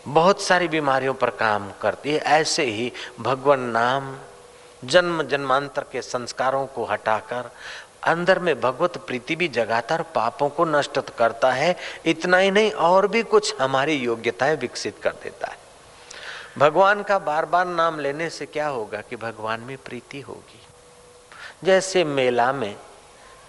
[0.08, 4.16] बहुत सारी बीमारियों पर काम करती है, ऐसे ही भगवान नाम
[4.86, 7.52] जन्म जन्मांतर के संस्कारों को हटाकर
[8.04, 11.76] अंदर में भगवत प्रीति भी जगाता और पापों को नष्ट करता है,
[12.06, 15.61] इतना ही नहीं, और भी कुछ हमारी योग्यताएँ विकसित कर देता है।
[16.58, 20.60] भगवान का बार बार नाम लेने से क्या होगा कि भगवान में प्रीति होगी?
[21.64, 22.76] जैसे मेला में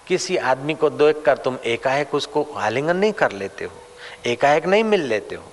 [0.07, 3.73] किसी आदमी को देख कर तुम एकाएक उसको आलिंगन नहीं कर लेते हो,
[4.27, 5.45] एकाएक नहीं मिल लेते हो।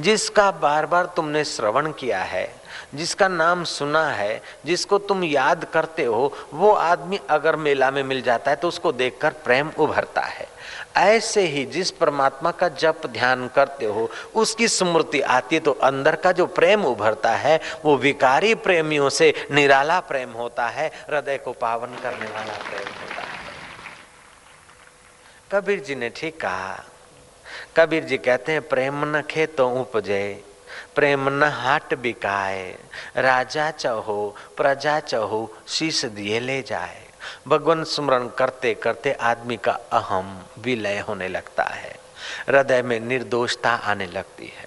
[0.00, 2.54] जिसका बार बार तुमने श्रवण किया है,
[2.94, 8.22] जिसका नाम सुना है, जिसको तुम याद करते हो, वो आदमी अगर मेला में मिल
[8.22, 10.48] जाता है तो उसको देखकर प्रेम उभरता है।
[10.96, 16.16] ऐसे ही जिस परमात्मा का जप ध्यान करते हो, उसकी स्मृति आती है तो अंदर
[16.16, 21.52] का जो प्रेम उभरता है, वो विकारी प्रेमियों से निराला प्रेम होता है, हृदय को
[21.52, 23.36] पावन करने वाला प्रेम होता है।
[25.52, 26.84] कबीर जी ने ठीक कहा।
[27.76, 30.44] कबीर जी कहते हैं, प्रेम न खे तो उपजे,
[30.94, 32.74] प्रेम न हाट बिकाए,
[33.16, 37.05] राजा चहो, प्रजा चहो, शीश दिए ले जाए।
[37.48, 41.96] भगवान स्मरण करते करते आदमी का अहम विलय होने लगता है।
[42.48, 44.66] हृदय में निर्दोषता आने लगती है।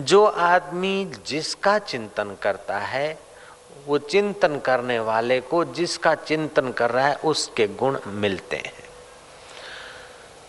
[0.00, 3.18] जो आदमी जिसका चिंतन करता है,
[3.86, 8.82] वो चिंतन करने वाले को जिसका चिंतन कर रहा है, उसके गुण मिलते हैं।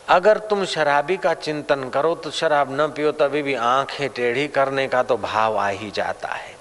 [0.07, 4.87] अगर तुम शराबी का चिंतन करो तो शराब न पियो, तभी भी आँखें टेढ़ी करने
[4.87, 6.52] का तो भाव आ ही जाता है।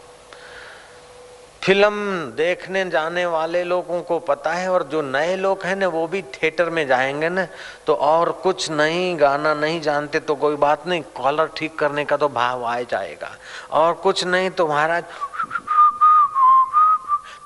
[1.62, 1.94] फ़िल्म
[2.36, 6.22] देखने जाने वाले लोगों को पता है और जो नए लोग हैं ना, वो भी
[6.22, 7.46] थिएटर में जाएँगे ना
[7.86, 12.16] तो और कुछ नहीं, गाना नहीं जानते तो कोई बात नहीं, कॉलर ठीक करने का
[12.16, 13.30] तो भाव आ जाएगा।
[13.70, 15.04] और कुछ नहीं तो महाराज,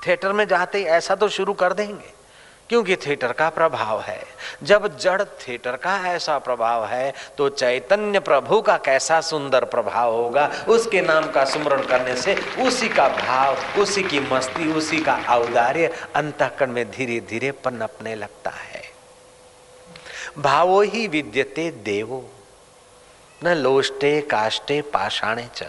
[0.07, 2.16] थिएटर में जाते ही ऐसा तो शुरू कर देंगे।
[2.69, 4.23] क्योंकि थिएटर का प्रभाव है।
[4.63, 10.51] जब जड़ थिएटर का ऐसा प्रभाव है तो चैतन्य प्रभु का कैसा सुंदर प्रभाव होगा,
[10.67, 15.93] उसके नाम का स्मरण करने से उसी का भाव, उसी की मस्ती, उसी का औदार्य
[16.15, 18.81] अंतकरण में धीरे धीरे पनपने लगता है।
[20.37, 22.23] भावो ही विद्यते देवो।
[23.43, 25.63] न लोष्टे काष्टे पाषाणे च।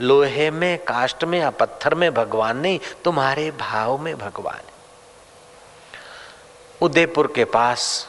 [0.00, 4.67] लोहे में, काष्ट में या पत्थर में भगवान नहीं, तुम्हारे भाव में भगवान।
[6.82, 8.08] उदयपुर के पास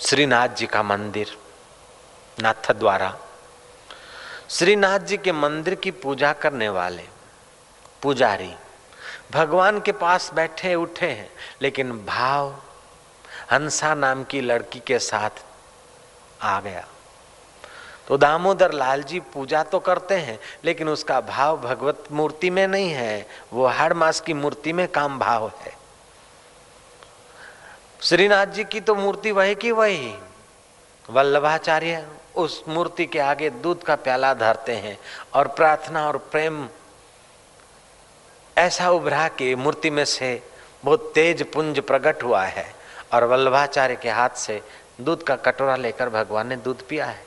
[0.00, 1.36] श्रीनाथ जी का मंदिर,
[2.42, 3.16] नाथ द्वारा।
[4.48, 7.02] श्रीनाथ जी के मंदिर की पूजा करने वाले
[8.02, 8.54] पुजारी
[9.32, 11.30] भगवान के पास बैठे उठे हैं,
[11.62, 12.50] लेकिन भाव
[13.52, 15.44] हंसा नाम की लड़की के साथ
[16.42, 16.86] आ गया।
[18.08, 22.90] तो दामोदर लाल जी पूजा तो करते हैं, लेकिन उसका भाव भगवत मूर्ति में नहीं
[22.90, 25.83] है। वो हर मास की मूर्ति में काम भाव है।
[28.00, 30.14] श्रीनाथ जी की तो मूर्ति वही की वही।
[31.10, 34.98] वल्लभाचार्य उस मूर्ति के आगे दूध का प्याला धरते हैं
[35.34, 36.68] और प्रार्थना और प्रेम
[38.56, 40.42] ऐसा उभरा कि मूर्ति में से
[40.84, 42.66] बहुत तेज पुंज प्रकट हुआ है
[43.12, 44.60] और वल्लभाचार्य के हाथ से
[45.00, 47.24] दूध का कटोरा लेकर भगवान ने दूध पिया है।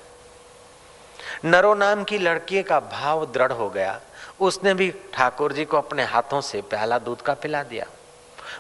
[1.45, 3.99] नरो नाम की लड़की का भाव दृढ़ हो गया।
[4.39, 7.86] उसने भी ठाकुर जी को अपने हाथों से प्याला दूध का पिला दिया।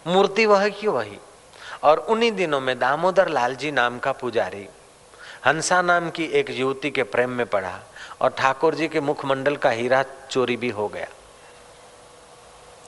[0.07, 1.19] मूर्ति वह की वही।
[1.83, 4.67] और उन्हीं दिनों में दामोदर लाल जी नाम का पुजारी,
[5.45, 7.79] हंसा नाम की एक युवती के प्रेम में पड़ा
[8.21, 11.07] और ठाकुर जी के मुखमंडल का हीरा चोरी भी हो गया।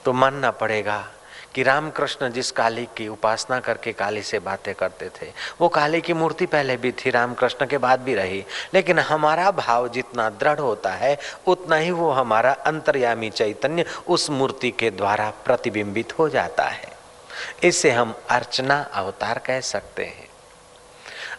[0.04, 1.06] तो मानना पड़ेगा
[1.54, 6.12] कि रामकृष्ण जिस काली की उपासना करके काली से बातें करते थे, वो काली की
[6.12, 10.90] मूर्ति पहले भी थी, रामकृष्ण के बाद भी रही। लेकिन हमारा भाव जितना दृढ़ होता
[10.90, 16.99] है, उतना ही वो हमारा अंतर्यामी चैतन्य उस मूर्ति के द्वारा प्रतिबिंबित हो जाता है।
[17.62, 20.28] इसे हम अर्चना अवतार कह सकते हैं।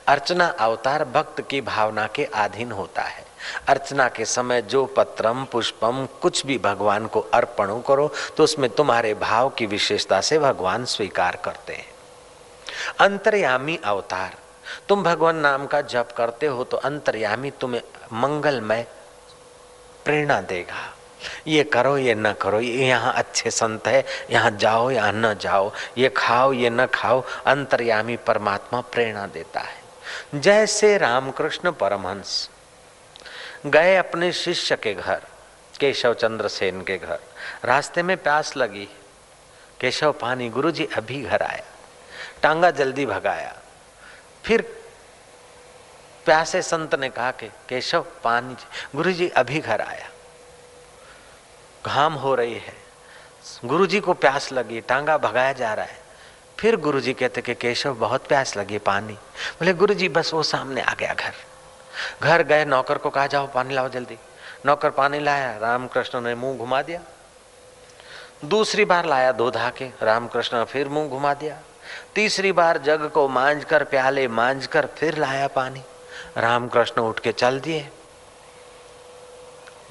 [0.08, 3.26] अर्चना अवतार भक्त की भावना के अधीन होता है।
[3.68, 9.14] अर्चना के समय जो पत्रम, पुष्पम, कुछ भी भगवान को अर्पण करो तो उसमें तुम्हारे
[9.14, 11.90] भाव की विशेषता से भगवान स्वीकार करते हैं।
[13.00, 14.38] अंतर्यामी अवतार।
[14.90, 17.82] तुम भगवान नाम का जप करते हो तो अंतर्यामी तुम्हें
[18.14, 18.86] मंगलमय
[20.06, 20.91] प्रेरणा देगा।
[21.48, 25.72] ये करो, ये न करो, ये यहाँ अच्छे संत है, यहाँ जाओ या न जाओ,
[25.98, 29.82] ये खाओ, ये न खाओ, अंतर्यामी परमात्मा प्रेरणा देता है।
[30.36, 32.50] जैसे रामकृष्ण परमहंस।
[33.66, 35.22] गए अपने शिष्य के घर,
[35.80, 37.20] केशव चंद्र सेन के घर।
[37.66, 38.90] रास्ते में प्यास लगी।
[39.80, 41.64] केशव पानी, गुरुजी अभी घर आया।
[42.44, 43.56] टांगा जल्दी भगाया।
[44.46, 44.62] फिर
[46.26, 48.56] प्यासे संत ने कहा कि, केशव, पानी
[48.96, 50.11] गुरुजी अभी घर आया।
[51.86, 52.74] घाम हो रही है।
[53.66, 56.02] गुरुजी को प्यास लगी, टांगा भगाया जा रहा है।
[56.60, 60.94] फिर गुरुजी कहते कि केशव, बहुत प्यास लगी पानी। बोले, गुरुजी, बस वो सामने आ
[60.94, 61.34] गया घर।
[62.24, 64.18] घर गए, नौकर को कहा, जाओ पानी लाओ जल्दी।
[64.66, 67.02] नौकर पानी लाया, रामकृष्ण ने मुँह घुमा दिया।
[68.46, 71.60] दूसरी बार लाया धोधा के रामकृष्ण ने फिर मुँह घुमा दिया।
[72.16, 75.84] तीसरी बार जग को मांझ कर प्याले मांझ कर फिर लाया पानी।
[76.38, 77.90] रामकृष्ण उठ के चल दिए।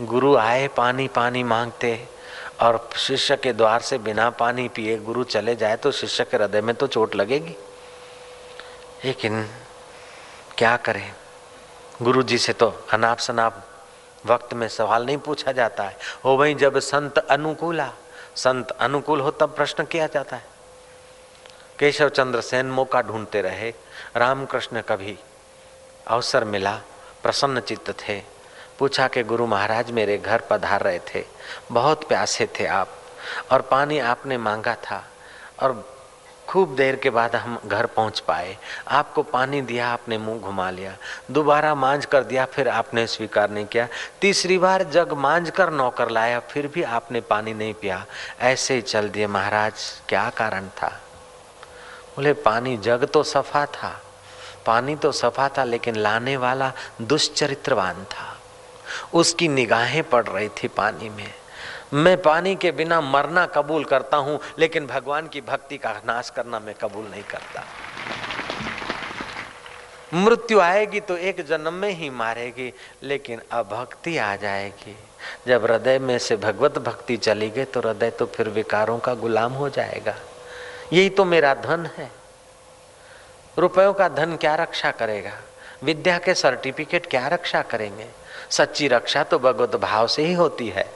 [0.01, 2.09] गुरु आए, पानी पानी मांगते
[2.61, 6.61] और शिष्य के द्वार से बिना पानी पिए गुरु चले जाए तो शिष्य के हृदय
[6.61, 7.57] में तो चोट लगेगी।
[9.05, 9.49] लेकिन
[10.59, 11.13] क्या करें?
[12.03, 13.65] गुरु जी से तो अनाप शनाप
[14.27, 17.93] वक्त में सवाल नहीं पूछा जाता है। हो भाई जब संत अनुकूला,
[18.37, 20.45] संत अनुकूल हो तब प्रश्न किया जाता है।
[21.79, 23.73] केशव चंद्र सेन मौका ढूंढते रहे,
[24.17, 25.19] रामकृष्ण कभी
[26.07, 26.81] अवसर मिला,
[27.23, 28.40] प्रसन्न चित्त थे।
[28.81, 31.25] पूछा कि, गुरु महाराज, मेरे घर पधार रहे थे।
[31.73, 32.89] बहुत प्यासे थे आप,
[33.53, 35.05] और पानी आपने मांगा था,
[35.63, 36.01] और
[36.49, 38.57] खूब देर के बाद हम घर पहुँच पाए।
[38.89, 40.97] आपको पानी दिया, आपने मुँह घुमा लिया।
[41.31, 43.89] दोबारा मांझ कर दिया, फिर आपने स्वीकार नहीं किया।
[44.21, 48.07] तीसरी बार जग मांझ कर नौकर लाया, फिर भी आपने पानी नहीं पिया।
[48.41, 49.75] ऐसे ही चल दिए महाराज,
[50.09, 51.01] क्या कारण था?
[52.17, 54.03] बोले, पानी जग तो सफ़ा था,
[54.67, 56.73] पानी तो सफ़ा था, लेकिन लाने वाला
[57.03, 58.30] दुष्चरित्रवान था।
[59.15, 61.33] उसकी निगाहें पड़ रही थी पानी में।
[61.95, 66.61] मैं पानी के बिना मरना कबूल करता हूँ, लेकिन भगवान की भक्ति का नाश करना
[66.61, 67.65] मैं कबूल नहीं करता।
[70.15, 72.73] मृत्यु आएगी तो एक जन्म में ही मारेगी,
[73.03, 74.97] लेकिन अभक्ति आ जाएगी।
[75.47, 79.53] जब हृदय में से भगवत भक्ति चली गई तो हृदय तो फिर विकारों का गुलाम
[79.53, 80.15] हो जाएगा।
[80.93, 82.11] यही तो मेरा धन है।
[83.59, 85.33] रुपयों का धन क्या रक्षा करेगा?
[85.83, 88.07] विद्या के सर्टिफिकेट क्या रक्षा करेंगे?
[88.51, 90.89] सच्ची रक्षा तो भगवत भाव से ही होती है।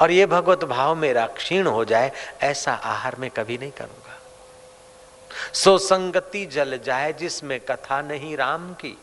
[0.00, 4.18] और ये भगवत भाव मेरा क्षीण हो जाए, ऐसा आहार में कभी नहीं करूँगा।
[5.52, 8.96] सो संगति जल जाए जिसमें कथा नहीं राम की।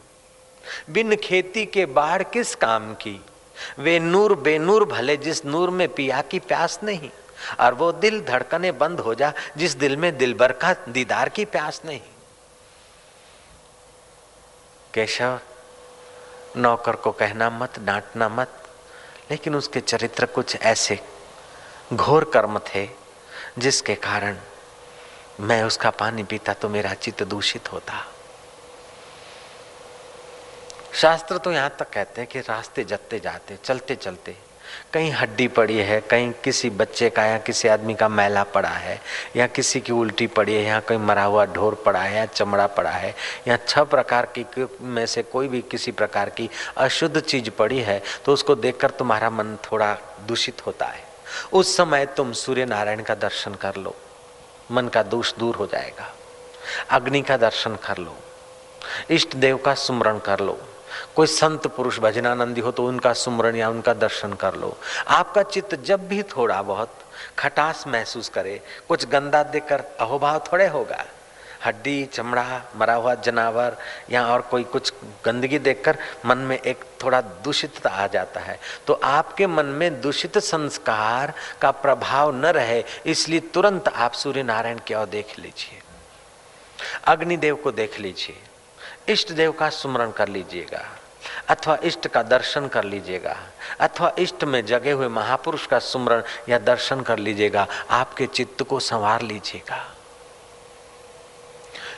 [0.89, 3.19] बिन खेती के बाढ़ किस काम की?
[3.79, 7.09] वे नूर बेनूर भले जिस नूर में पिया की प्यास नहीं,
[7.59, 11.81] और वो दिल धड़कने बंद हो जा जिस दिल में दिलबर का दीदार की प्यास
[11.85, 12.01] नहीं।
[14.93, 15.39] केशव
[16.59, 18.63] नौकर को कहना मत, डांटना मत।
[19.31, 20.99] लेकिन उसके चरित्र कुछ ऐसे
[21.93, 22.89] घोर कर्म थे,
[23.57, 24.37] जिसके कारण
[25.39, 28.05] मैं उसका पानी पीता तो मेरा चित्त दूषित होता।
[30.93, 34.48] शास्त्र तो यहाँ तक कहते हैं कि रास्ते जतते जाते, चलते चलते।
[34.93, 38.99] कहीं हड्डी पड़ी है, कहीं किसी बच्चे का या किसी आदमी का मैला पड़ा है,
[39.35, 42.67] या किसी की उल्टी पड़ी है, या कहीं मरा हुआ ढोर पड़ा है, या चमड़ा
[42.69, 43.13] पड़ा है,
[43.47, 44.45] या छह प्रकार की
[44.81, 49.29] में से कोई भी किसी प्रकार की अशुद्ध चीज़ पड़ी है तो उसको देखकर तुम्हारा
[49.29, 49.93] मन थोड़ा
[50.27, 51.03] दूषित होता है।
[51.53, 53.95] उस समय तुम सूर्य नारायण का दर्शन कर लो,
[54.71, 56.13] मन का दोष दूर हो जाएगा।
[56.89, 58.17] अग्नि का दर्शन कर लो
[59.09, 60.59] इष्ट देव का सुमरण कर लो
[61.15, 64.77] कोई संत पुरुष भजनानंदी हो तो उनका सुमरण या उनका दर्शन कर लो।
[65.07, 66.93] आपका चित्त जब भी थोड़ा बहुत
[67.37, 71.05] खटास महसूस करे, कुछ गंदा देखकर अहोभाव थोड़े होगा।
[71.65, 73.75] हड्डी, चमड़ा, मरा हुआ जनावर
[74.11, 74.93] या और कोई कुछ
[75.25, 80.37] गंदगी देखकर मन में एक थोड़ा दूषित आ जाता है। तो आपके मन में दूषित
[80.37, 85.81] संस्कार का प्रभाव न रहे, इसलिए तुरंत आप सूर्य नारायण की ओर देख लीजिए।
[87.07, 88.37] अग्निदेव को देख लीजिए।
[89.09, 90.81] इष्ट देव का सुमरण कर लीजिएगा,
[91.49, 93.35] अथवा इष्ट का दर्शन कर लीजिएगा,
[93.79, 98.79] अथवा इष्ट में जगे हुए महापुरुष का सुमरण या दर्शन कर लीजिएगा, आपके चित्त को
[98.79, 99.85] संवार लीजिएगा।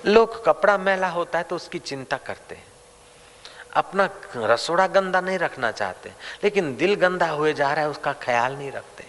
[0.06, 2.70] लोग कपड़ा मैला होता है तो उसकी चिंता करते हैं।
[3.74, 6.12] अपना रसोड़ा गंदा नहीं रखना चाहते,
[6.44, 9.06] लेकिन दिल गंदा हुए जा रहा है, उसका ख्याल नहीं रखते।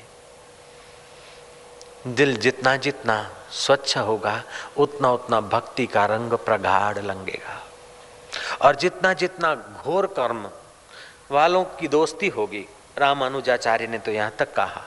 [2.08, 3.16] दिल जितना जितना
[3.52, 4.42] स्वच्छ होगा,
[4.76, 7.60] उतना उतना भक्ति का रंग प्रगाढ़ लंगेगा।
[8.62, 10.48] और जितना जितना घोर कर्म
[11.30, 12.66] वालों की दोस्ती होगी,
[12.98, 14.82] रामानुजाचार्य ने तो यहाँ तक कहा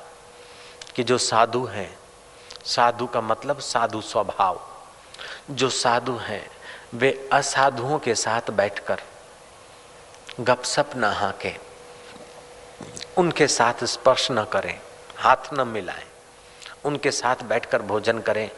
[0.95, 1.97] कि जो साधु हैं,
[2.65, 4.61] साधु का मतलब साधु स्वभाव।
[5.51, 6.45] जो साधु हैं,
[6.93, 9.01] वे असाधुओं के साथ बैठकर
[10.39, 11.53] गपसप न हाके,
[13.17, 14.79] उनके साथ स्पर्श न करें,
[15.17, 16.05] हाथ न मिलाएँ,
[16.85, 18.49] उनके साथ बैठकर भोजन करें।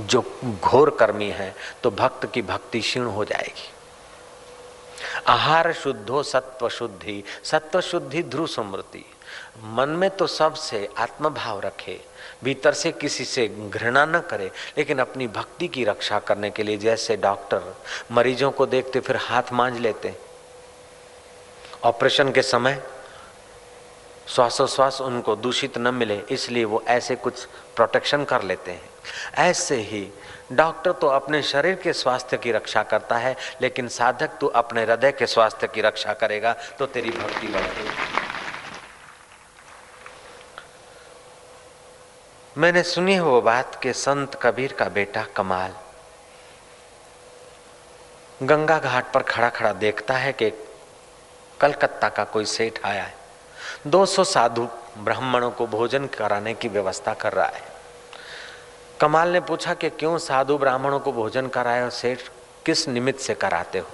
[0.00, 3.68] जो घोर कर्मी है तो भक्त की भक्ति क्षीण हो जाएगी।
[5.26, 9.04] आहार शुद्धो सत्व शुद्धि सत्व शुद्धि ध्रुव स्मृति।
[9.64, 12.00] मन में तो सबसे आत्मभाव रखे।
[12.44, 16.76] भीतर से किसी से घृणा न करे, लेकिन अपनी भक्ति की रक्षा करने के लिए
[16.76, 17.74] जैसे डॉक्टर
[18.12, 20.14] मरीजों को देखते फिर हाथ मांझ लेते।
[21.84, 22.82] ऑपरेशन के समय
[24.26, 27.44] श्वासोश्वास उनको दूषित न मिले, इसलिए वो ऐसे कुछ
[27.76, 28.90] प्रोटेक्शन कर लेते हैं।
[29.40, 30.08] ऐसे ही
[30.52, 35.12] डॉक्टर तो अपने शरीर के स्वास्थ्य की रक्षा करता है, लेकिन साधक तू अपने हृदय
[35.12, 37.90] के स्वास्थ्य की रक्षा करेगा तो तेरी भक्ति बढ़ेगी।
[42.56, 45.74] मैंने सुनी है वो बात कि संत कबीर का बेटा कमाल।
[48.42, 50.50] गंगा घाट पर खड़ा खड़ा देखता है कि
[51.60, 53.15] कलकत्ता का कोई सेठ आया है।
[53.86, 57.62] 200 साधु ब्राह्मणों को भोजन कराने की व्यवस्था कर रहा है।
[59.00, 62.18] कमाल ने पूछा कि क्यों साधु ब्राह्मणों को भोजन कराए सेठ
[62.66, 63.88] किस निमित्त से कराते हो?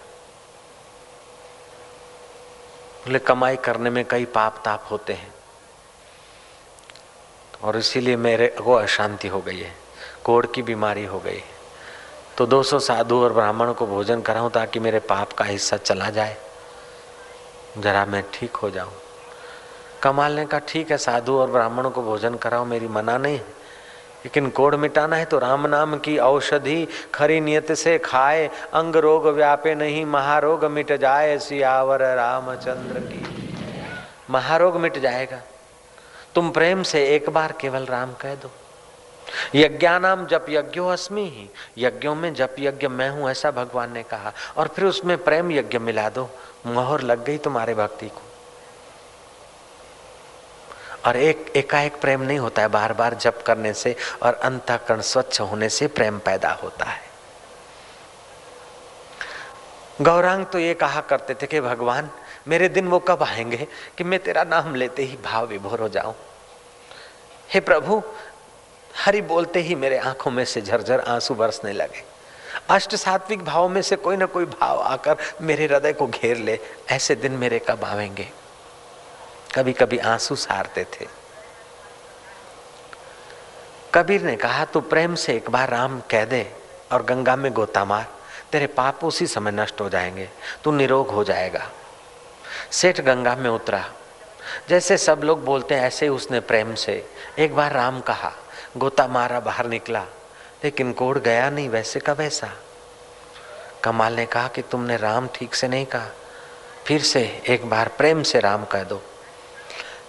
[3.05, 5.35] बोले, कमाई करने में कई पाप ताप होते हैं।
[7.63, 9.75] और इसीलिए मेरे को अशांति हो गई है
[10.25, 11.63] कोड़ की बीमारी हो गई है।
[12.39, 16.37] तो 200 साधु और ब्राह्मणों को भोजन कराऊं ताकि मेरे पाप का हिस्सा चला जाए।
[17.79, 18.93] जरा मैं ठीक हो जाऊँ।
[20.03, 23.63] कमाल ने कहा, ठीक है, साधु और ब्राह्मणों को भोजन कराओ, मेरी मना नहीं है।
[24.25, 29.27] लेकिन कोड़ मिटाना है तो राम नाम की औषधि खरी नियत से खाए। अंग रोग
[29.27, 33.27] व्यापे नहीं, महारोग मिट जाए, सियावर रामचंद्र की।
[34.31, 35.41] महारोग मिट जाएगा।
[36.35, 38.51] तुम प्रेम से एक बार केवल राम कह दो।
[39.55, 44.33] यज्ञानाम जप यज्ञो अस्मि ही। यज्ञों में जप यज्ञ मैं हूँ, ऐसा भगवान ने कहा।
[44.57, 46.31] और फिर उसमें प्रेम यज्ञ मिला दो।
[46.67, 48.32] मोहर लग गई तुम्हारे भक्ति को।
[51.07, 55.41] और एक, एकाएक प्रेम नहीं होता है बार बार जप करने से और अंतकरण स्वच्छ
[55.41, 57.01] होने से प्रेम पैदा होता है।
[60.03, 62.11] गौरांग तो ये कहा करते थे कि, भगवान,
[62.49, 66.15] मेरे दिन वो कब आएँगे कि मैं तेरा नाम लेते ही भाव विभोर हो जाऊँ?
[67.51, 68.03] हे प्रभु,
[69.05, 72.05] हरि बोलते ही मेरे आँखों में से झरझर आँसू बरसने लगे।
[72.71, 76.59] अष्ट सात्विक भाव में से कोई ना कोई भाव आकर मेरे हृदय को घेर ले,
[76.91, 78.31] ऐसे दिन मेरे कब आवेंगे
[79.55, 81.07] कभी कभी आँसू सारते थे।
[83.95, 86.57] कबीर ने कहा, तू प्रेम से एक बार राम कह दे
[86.93, 88.07] और गंगा में गोता मार,
[88.53, 90.29] तेरे पाप उसी समय नष्ट हो जाएँगे,
[90.65, 91.71] तू निरोग हो जाएगा।
[92.71, 93.85] सेठ गंगा में उतरा।
[94.69, 98.33] जैसे सब लोग बोलते हैं, ऐसे उसने प्रेम से एक बार राम कहा,
[98.77, 100.05] गोता मारा, बाहर निकला,
[100.65, 102.51] लेकिन कोड़ गया नहीं, वैसे का वैसा।
[103.85, 106.09] कमाल ने कहा कि तुमने राम ठीक से नहीं कहा,
[106.87, 109.03] फिर से एक बार प्रेम से राम कह दो।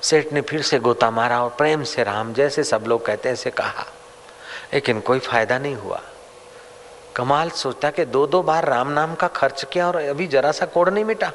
[0.04, 3.34] सेठ ने फिर से गोता मारा और प्रेम से राम, जैसे सब लोग कहते हैं,
[3.34, 3.86] ऐसे कहा।
[4.74, 6.02] लेकिन कोई फ़ायदा नहीं हुआ।
[7.16, 10.66] कमाल सोचता कि दो दो बार राम नाम का खर्च किया और अभी जरा सा
[10.66, 11.32] कोड़ नहीं मिटा।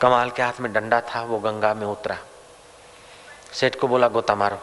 [0.00, 2.18] कमाल के हाथ में डंडा था, वो गंगा में उतरा।
[3.52, 4.58] सेठ को बोला, गोता मारो।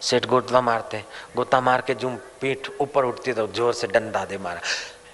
[0.00, 1.04] सेठ गोता मारते
[1.36, 2.08] गोता मार के जो
[2.40, 4.60] पीठ ऊपर उठती तो ज़ोर से डंडा दे मारा।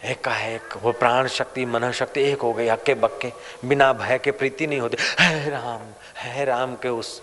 [0.05, 3.33] एकाएक वो प्राण शक्ति, मन शक्ति एक हो गई, हक्के बक्के,
[3.65, 5.83] बिना भय के प्रीति नहीं होती। है राम
[6.17, 7.23] है राम के उस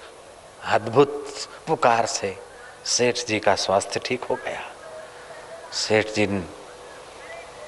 [0.63, 1.27] अद्भुत
[1.67, 2.35] पुकार से
[2.85, 4.61] सेठ जी का स्वास्थ्य ठीक हो गया।
[5.73, 6.25] सेठ जी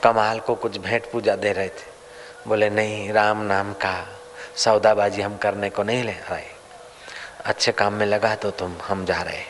[0.04, 1.90] कमाल को कुछ भेंट पूजा दे रहे थे।
[2.48, 4.08] बोले, नहीं, राम नाम का
[4.56, 6.46] सौदाबाजी हम करने को नहीं ले रहे।
[7.46, 9.44] अच्छे काम में लगा तो तुम, हम जा रहे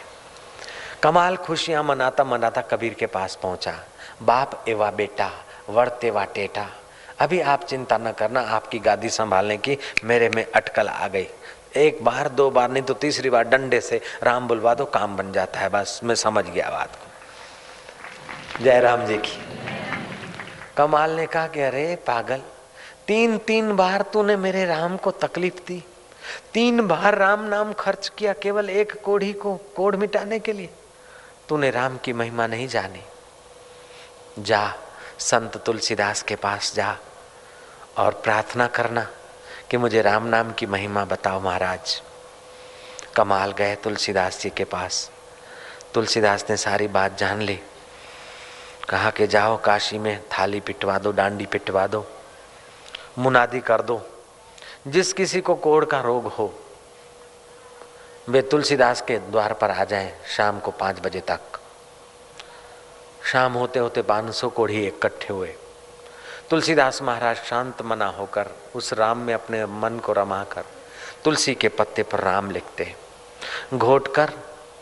[1.04, 3.74] कमाल खुशियाँ मनाता मनाता कबीर के पास पहुँचा।
[4.22, 5.32] बाप एवा बेटा
[5.70, 6.68] वर्ते वा टेटा
[7.20, 11.28] अभी आप चिंता न करना, आपकी गादी संभालने की मेरे में अटकल आ गई।
[11.76, 15.32] एक बार, दो बार नहीं तो तीसरी बार डंडे से राम बुलवा दो, काम बन
[15.32, 19.42] जाता है। बस मैं समझ गया बात को। जय राम जी की।
[20.78, 22.42] कमाल ने कहा कि अरे पागल,
[23.08, 25.84] तीन तीन बार तूने मेरे राम को तकलीफ़ दी।
[26.54, 30.70] तीन बार राम नाम खर्च किया केवल एक कोढ़ी को, कोढ़ मिटाने के लिए।
[31.50, 33.04] तूने राम की महिमा नहीं जानी।
[34.40, 34.74] जा
[35.22, 36.98] संत तुलसीदास के पास जा
[37.98, 39.08] और प्रार्थना करना
[39.72, 42.02] कि मुझे राम नाम की महिमा बताओ महाराज।
[43.16, 45.12] कमाल गए तुलसीदास जी के पास।
[45.94, 47.60] तुलसीदास ने सारी बात जान ली।
[48.90, 52.08] कहा कि जाओ, काशी में थाली पिटवा दो, डांडी पिटवा दो,
[53.18, 54.02] मुनादी कर दो।
[54.88, 56.60] जिस किसी को कोड़ का रोग हो,
[58.30, 61.61] वे तुलसीदास के द्वार पर आ जाएँ शाम को पाँच बजे तक।
[63.24, 65.54] शाम होते होते पाँच सौ कोढ़ी इकट्ठे हुए।
[66.50, 70.64] तुलसीदास महाराज शांत मना होकर उस राम में अपने मन को रमा कर
[71.24, 72.94] तुलसी के पत्ते पर राम लिखते
[73.74, 74.32] घोट कर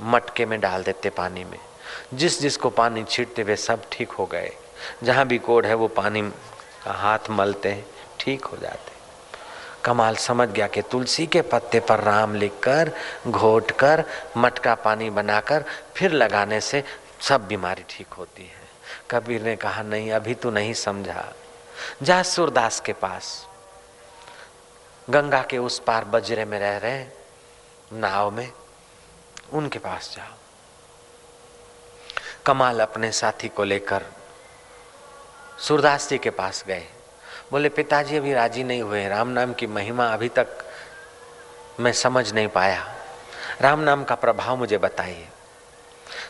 [0.03, 1.59] मटके में डाल देते पानी में।
[2.13, 4.51] जिस जिसको पानी छीटते वे सब ठीक हो गए।
[5.03, 7.85] जहाँ भी कोढ़ है वो पानी का हाथ मलते हैं,
[8.19, 8.97] ठीक हो जाते
[9.83, 12.91] कमाल समझ गया कि तुलसी के पत्ते पर राम लिखकर,
[13.27, 14.03] घोट कर,
[14.37, 15.63] मटका पानी बनाकर
[15.95, 16.83] फिर लगाने से
[17.21, 18.69] सब बीमारी ठीक होती है।
[19.11, 21.33] कबीर ने कहा, नहीं, अभी तू नहीं समझा।
[22.03, 23.47] जा सूरदास के पास।
[25.09, 27.05] गंगा के उस पार बजरे में रह रहे
[27.93, 28.51] नाव में।
[29.53, 30.33] उनके पास जाओ।
[32.45, 34.05] कमाल अपने साथी को लेकर
[35.59, 36.87] सूरदास जी के पास गए।
[37.51, 40.47] बोले, पिताजी, अभी राज़ी नहीं हुए। राम नाम की महिमा अभी तक
[41.79, 42.95] मैं समझ नहीं पाया।
[43.61, 45.27] राम नाम का प्रभाव मुझे बताइए।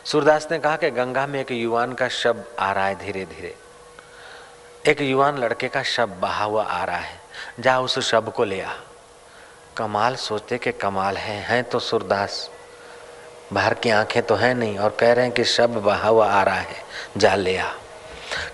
[0.04, 3.56] सूरदास ने कहा कि गंगा में एक युवान का शब आ रहा है धीरे धीरे।
[4.90, 7.20] एक युवान लड़के का शब बहा हुआ आ रहा है।
[7.60, 8.72] जा उस शब को ले आ।
[9.76, 12.50] कमाल सोचते कि कमाल है, हैं तो सूरदास।
[13.52, 16.42] बाहर की आँखें तो है नहीं और कह रहे हैं कि शब बहा हुआ आ
[16.42, 16.76] रहा है,
[17.16, 17.72] जा ले आ।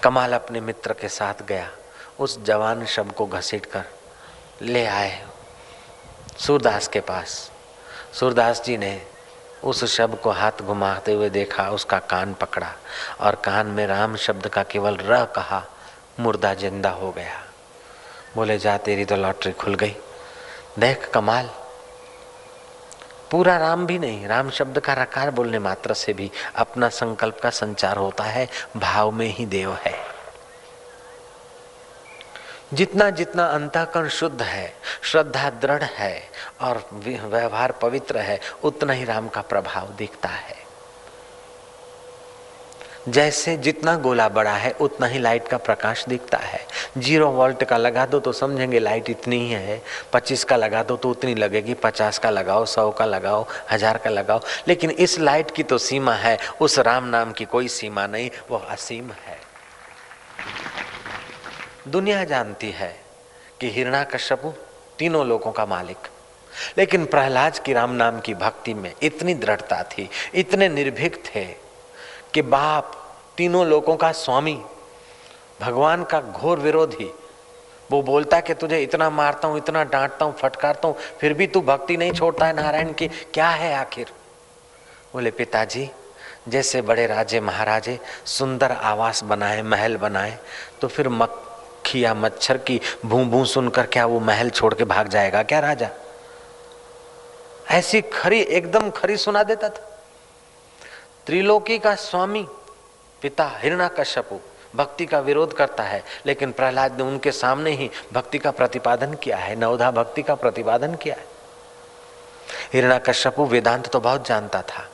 [0.02, 1.70] कमाल अपने मित्र के साथ गया।
[2.18, 3.84] उस जवान शब को घसीट कर
[4.62, 5.24] ले आए।
[6.38, 7.52] सूरदास के पास।
[8.12, 9.06] सूरदास जी ने
[9.66, 12.72] उस शब्द को हाथ घुमाते हुए देखा, उसका कान पकड़ा
[13.20, 15.62] और कान में राम शब्द का केवल र कहा,
[16.20, 17.42] मुर्दा ज़िंदा हो गया।
[18.36, 19.96] बोले, जा, तेरी तो लॉटरी खुल गई।
[20.78, 21.50] देख, कमाल।
[23.30, 27.50] पूरा राम भी नहीं, राम शब्द का रकार बोलने मात्र से भी अपना संकल्प का
[27.50, 30.05] संचार होता है, भाव में ही देव है।
[32.72, 36.22] जितना जितना अंतःकरण शुद्ध है, श्रद्धा दृढ़ है
[36.60, 40.64] और व्यवहार पवित्र है, उतना ही राम का प्रभाव दिखता है।
[43.08, 46.60] जैसे जितना गोला बड़ा है, उतना ही लाइट का प्रकाश दिखता है।
[46.98, 49.80] ज़ीरो वोल्ट का लगा दो तो समझेंगे लाइट इतनी ही है।
[50.12, 54.10] पच्चीस का लगा दो तो उतनी लगेगी, पचास का लगाओ, सौ का लगाओ, हज़ार का
[54.10, 58.30] लगाओ। लेकिन इस लाइट की तो सीमा है, उस राम नाम की कोई सीमा नहीं,
[58.50, 59.38] वो असीम है।
[61.86, 62.94] दुनिया जानती है
[63.60, 64.52] कि हिरणा कश्यपु
[64.98, 66.08] तीनों लोगों का मालिक।
[66.78, 71.44] लेकिन प्रहलाद की राम नाम की भक्ति में इतनी दृढ़ता थी, इतने निर्भीक थे
[72.34, 72.92] कि बाप
[73.36, 74.58] तीनों लोगों का स्वामी,
[75.60, 77.10] भगवान का घोर विरोधी।
[77.90, 81.60] वो बोलता कि तुझे इतना मारता हूँ, इतना डांटता हूँ, फटकारता हूँ, फिर भी तू
[81.60, 84.12] भक्ति नहीं छोड़ता है नारायण की, क्या है आखिर?
[85.12, 85.88] बोले, पिताजी,
[86.48, 90.38] जैसे बड़े राजे महाराजे सुंदर आवास बनाए, महल बनाए
[90.80, 91.42] तो फिर मक
[91.86, 95.58] मक्खी या मच्छर की भू भू सुनकर क्या वो महल छोड़ के भाग जाएगा क्या
[95.60, 95.88] राजा?
[97.70, 100.02] ऐसी खरी, एकदम खरी सुना देता था।
[101.26, 102.46] त्रिलोकी का स्वामी,
[103.22, 104.38] पिता हिरणा कश्यपु
[104.76, 109.36] भक्ति का विरोध करता है, लेकिन प्रहलाद ने उनके सामने ही भक्ति का प्रतिपादन किया
[109.36, 111.24] है नवधा भक्ति का प्रतिपादन किया है।
[112.72, 114.88] हिरणा कश्यपु वेदांत तो बहुत जानता था।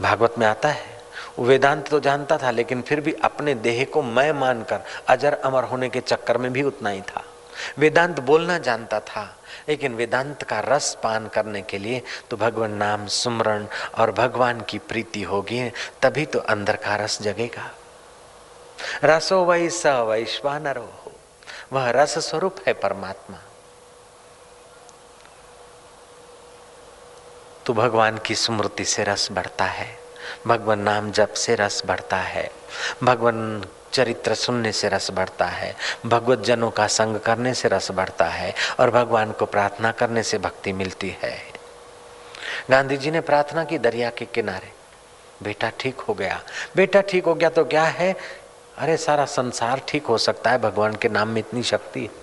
[0.00, 0.99] भागवत में आता है
[1.38, 5.88] वेदांत तो जानता था, लेकिन फिर भी अपने देह को मैं मानकर अजर अमर होने
[5.88, 7.24] के चक्कर में भी उतना ही था।
[7.78, 9.24] वेदांत बोलना जानता था,
[9.68, 13.66] लेकिन वेदांत का रस पान करने के लिए तो भगवान नाम सुमरण
[13.98, 15.70] और भगवान की प्रीति होगी,
[16.02, 17.70] तभी तो अंदर का रस जगेगा।
[19.04, 21.12] रसो वही स वैश्वानरो हो
[21.72, 23.38] वह रस स्वरूप है परमात्मा।
[27.66, 29.99] तो भगवान की स्मृति से रस बढ़ता है।
[30.46, 32.50] भगवान नाम जप से रस बढ़ता है।
[33.04, 35.76] भगवान चरित्र सुनने से रस बढ़ता है।
[36.06, 40.38] भगवत जनों का संग करने से रस बढ़ता है और भगवान को प्रार्थना करने से
[40.38, 41.42] भक्ति मिलती है।
[42.70, 44.72] गांधी जी ने प्रार्थना की दरिया के किनारे।
[45.42, 46.42] बेटा ठीक हो गया।
[46.76, 48.16] बेटा ठीक हो गया तो क्या है?
[48.78, 52.19] अरे सारा संसार ठीक हो सकता है। भगवान के नाम में इतनी शक्ति। है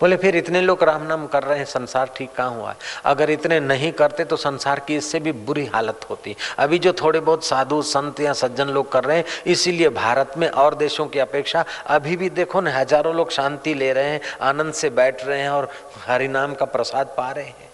[0.00, 2.76] बोले, फिर इतने लोग राम नाम कर रहे हैं, संसार ठीक कहाँ हुआ है?
[3.04, 7.20] अगर इतने नहीं करते तो संसार की इससे भी बुरी हालत होती अभी जो थोड़े
[7.20, 11.18] बहुत साधु, संत या सज्जन लोग कर रहे हैं, इसीलिए भारत में और देशों की
[11.18, 15.40] अपेक्षा अभी भी देखो ना, हज़ारों लोग शांति ले रहे हैं, आनंद से बैठ रहे
[15.40, 15.70] हैं और
[16.06, 17.70] हरि नाम का प्रसाद पा रहे हैं।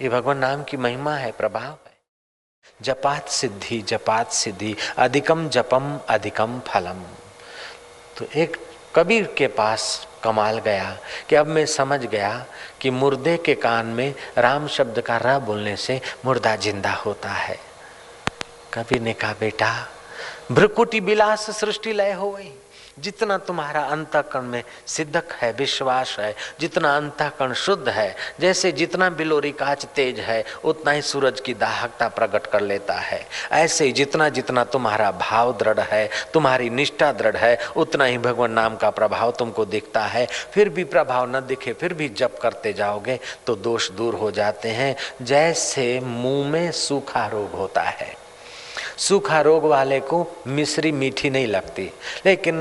[0.00, 1.96] ये भगवान नाम की महिमा है, प्रभाव है।
[2.80, 7.02] जपात सिद्धि जपात सिद्धि, अधिकम जपम, अधिकम फलम।
[8.16, 8.56] तो एक
[8.94, 10.96] कबीर के पास कमाल गया
[11.28, 12.46] कि अब मैं समझ गया
[12.80, 17.58] कि मुर्दे के कान में राम शब्द का र बोलने से मुर्दा ज़िंदा होता है।
[18.74, 19.72] कभी ने कहा, बेटा,
[20.52, 22.52] भ्रकुटी बिलास सृष्टि लय हो गई।
[23.02, 29.52] जितना तुम्हारा अंतकरण में सिद्धक है, विश्वास है, जितना अंतकरण शुद्ध है, जैसे जितना बिलोरी
[29.52, 34.28] काच तेज है, उतना ही सूरज की दाहकता प्रकट कर लेता है। ऐसे ही जितना
[34.28, 39.30] जितना तुम्हारा भाव दृढ़ है, तुम्हारी निष्ठा दृढ़ है, उतना ही भगवान नाम का प्रभाव
[39.30, 43.90] तुमको दिखता है। फिर भी प्रभाव न दिखे, फिर भी जप करते जाओगे तो दोष
[43.90, 48.27] दूर हो जाते हैं। जैसे मुँह में सूखा रोग होता है।
[48.98, 51.90] सूखा रोग वाले को मिश्री मीठी नहीं लगती।
[52.26, 52.56] लेकिन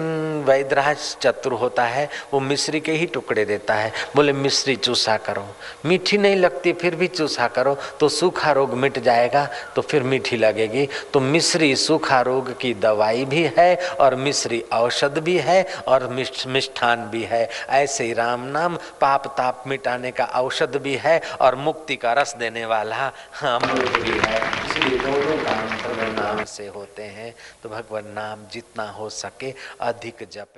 [0.48, 5.46] वैदराज चतुर होता है, वो मिश्री के ही टुकड़े देता है। बोले, मिश्री चूसा करो।
[5.86, 10.38] मीठी नहीं लगती, फिर भी चूसा करो। तो सूखा रोग मिट जाएगा तो फिर मीठी
[10.38, 16.08] लगेगी। तो मिश्री सूखा रोग की दवाई भी है, और मिश्री औषध भी है, और
[16.48, 21.56] मिष्ठान भी है। ऐसे ही राम नाम, पाप ताप मिटाने का औषध भी है, और
[21.56, 23.12] मुक्ति का रस देने वाला
[23.44, 29.10] अमृत भी है। इसलिए दोनों काम नाम से होते हैं तो भगवान नाम जितना हो
[29.10, 30.54] सके अधिक जप।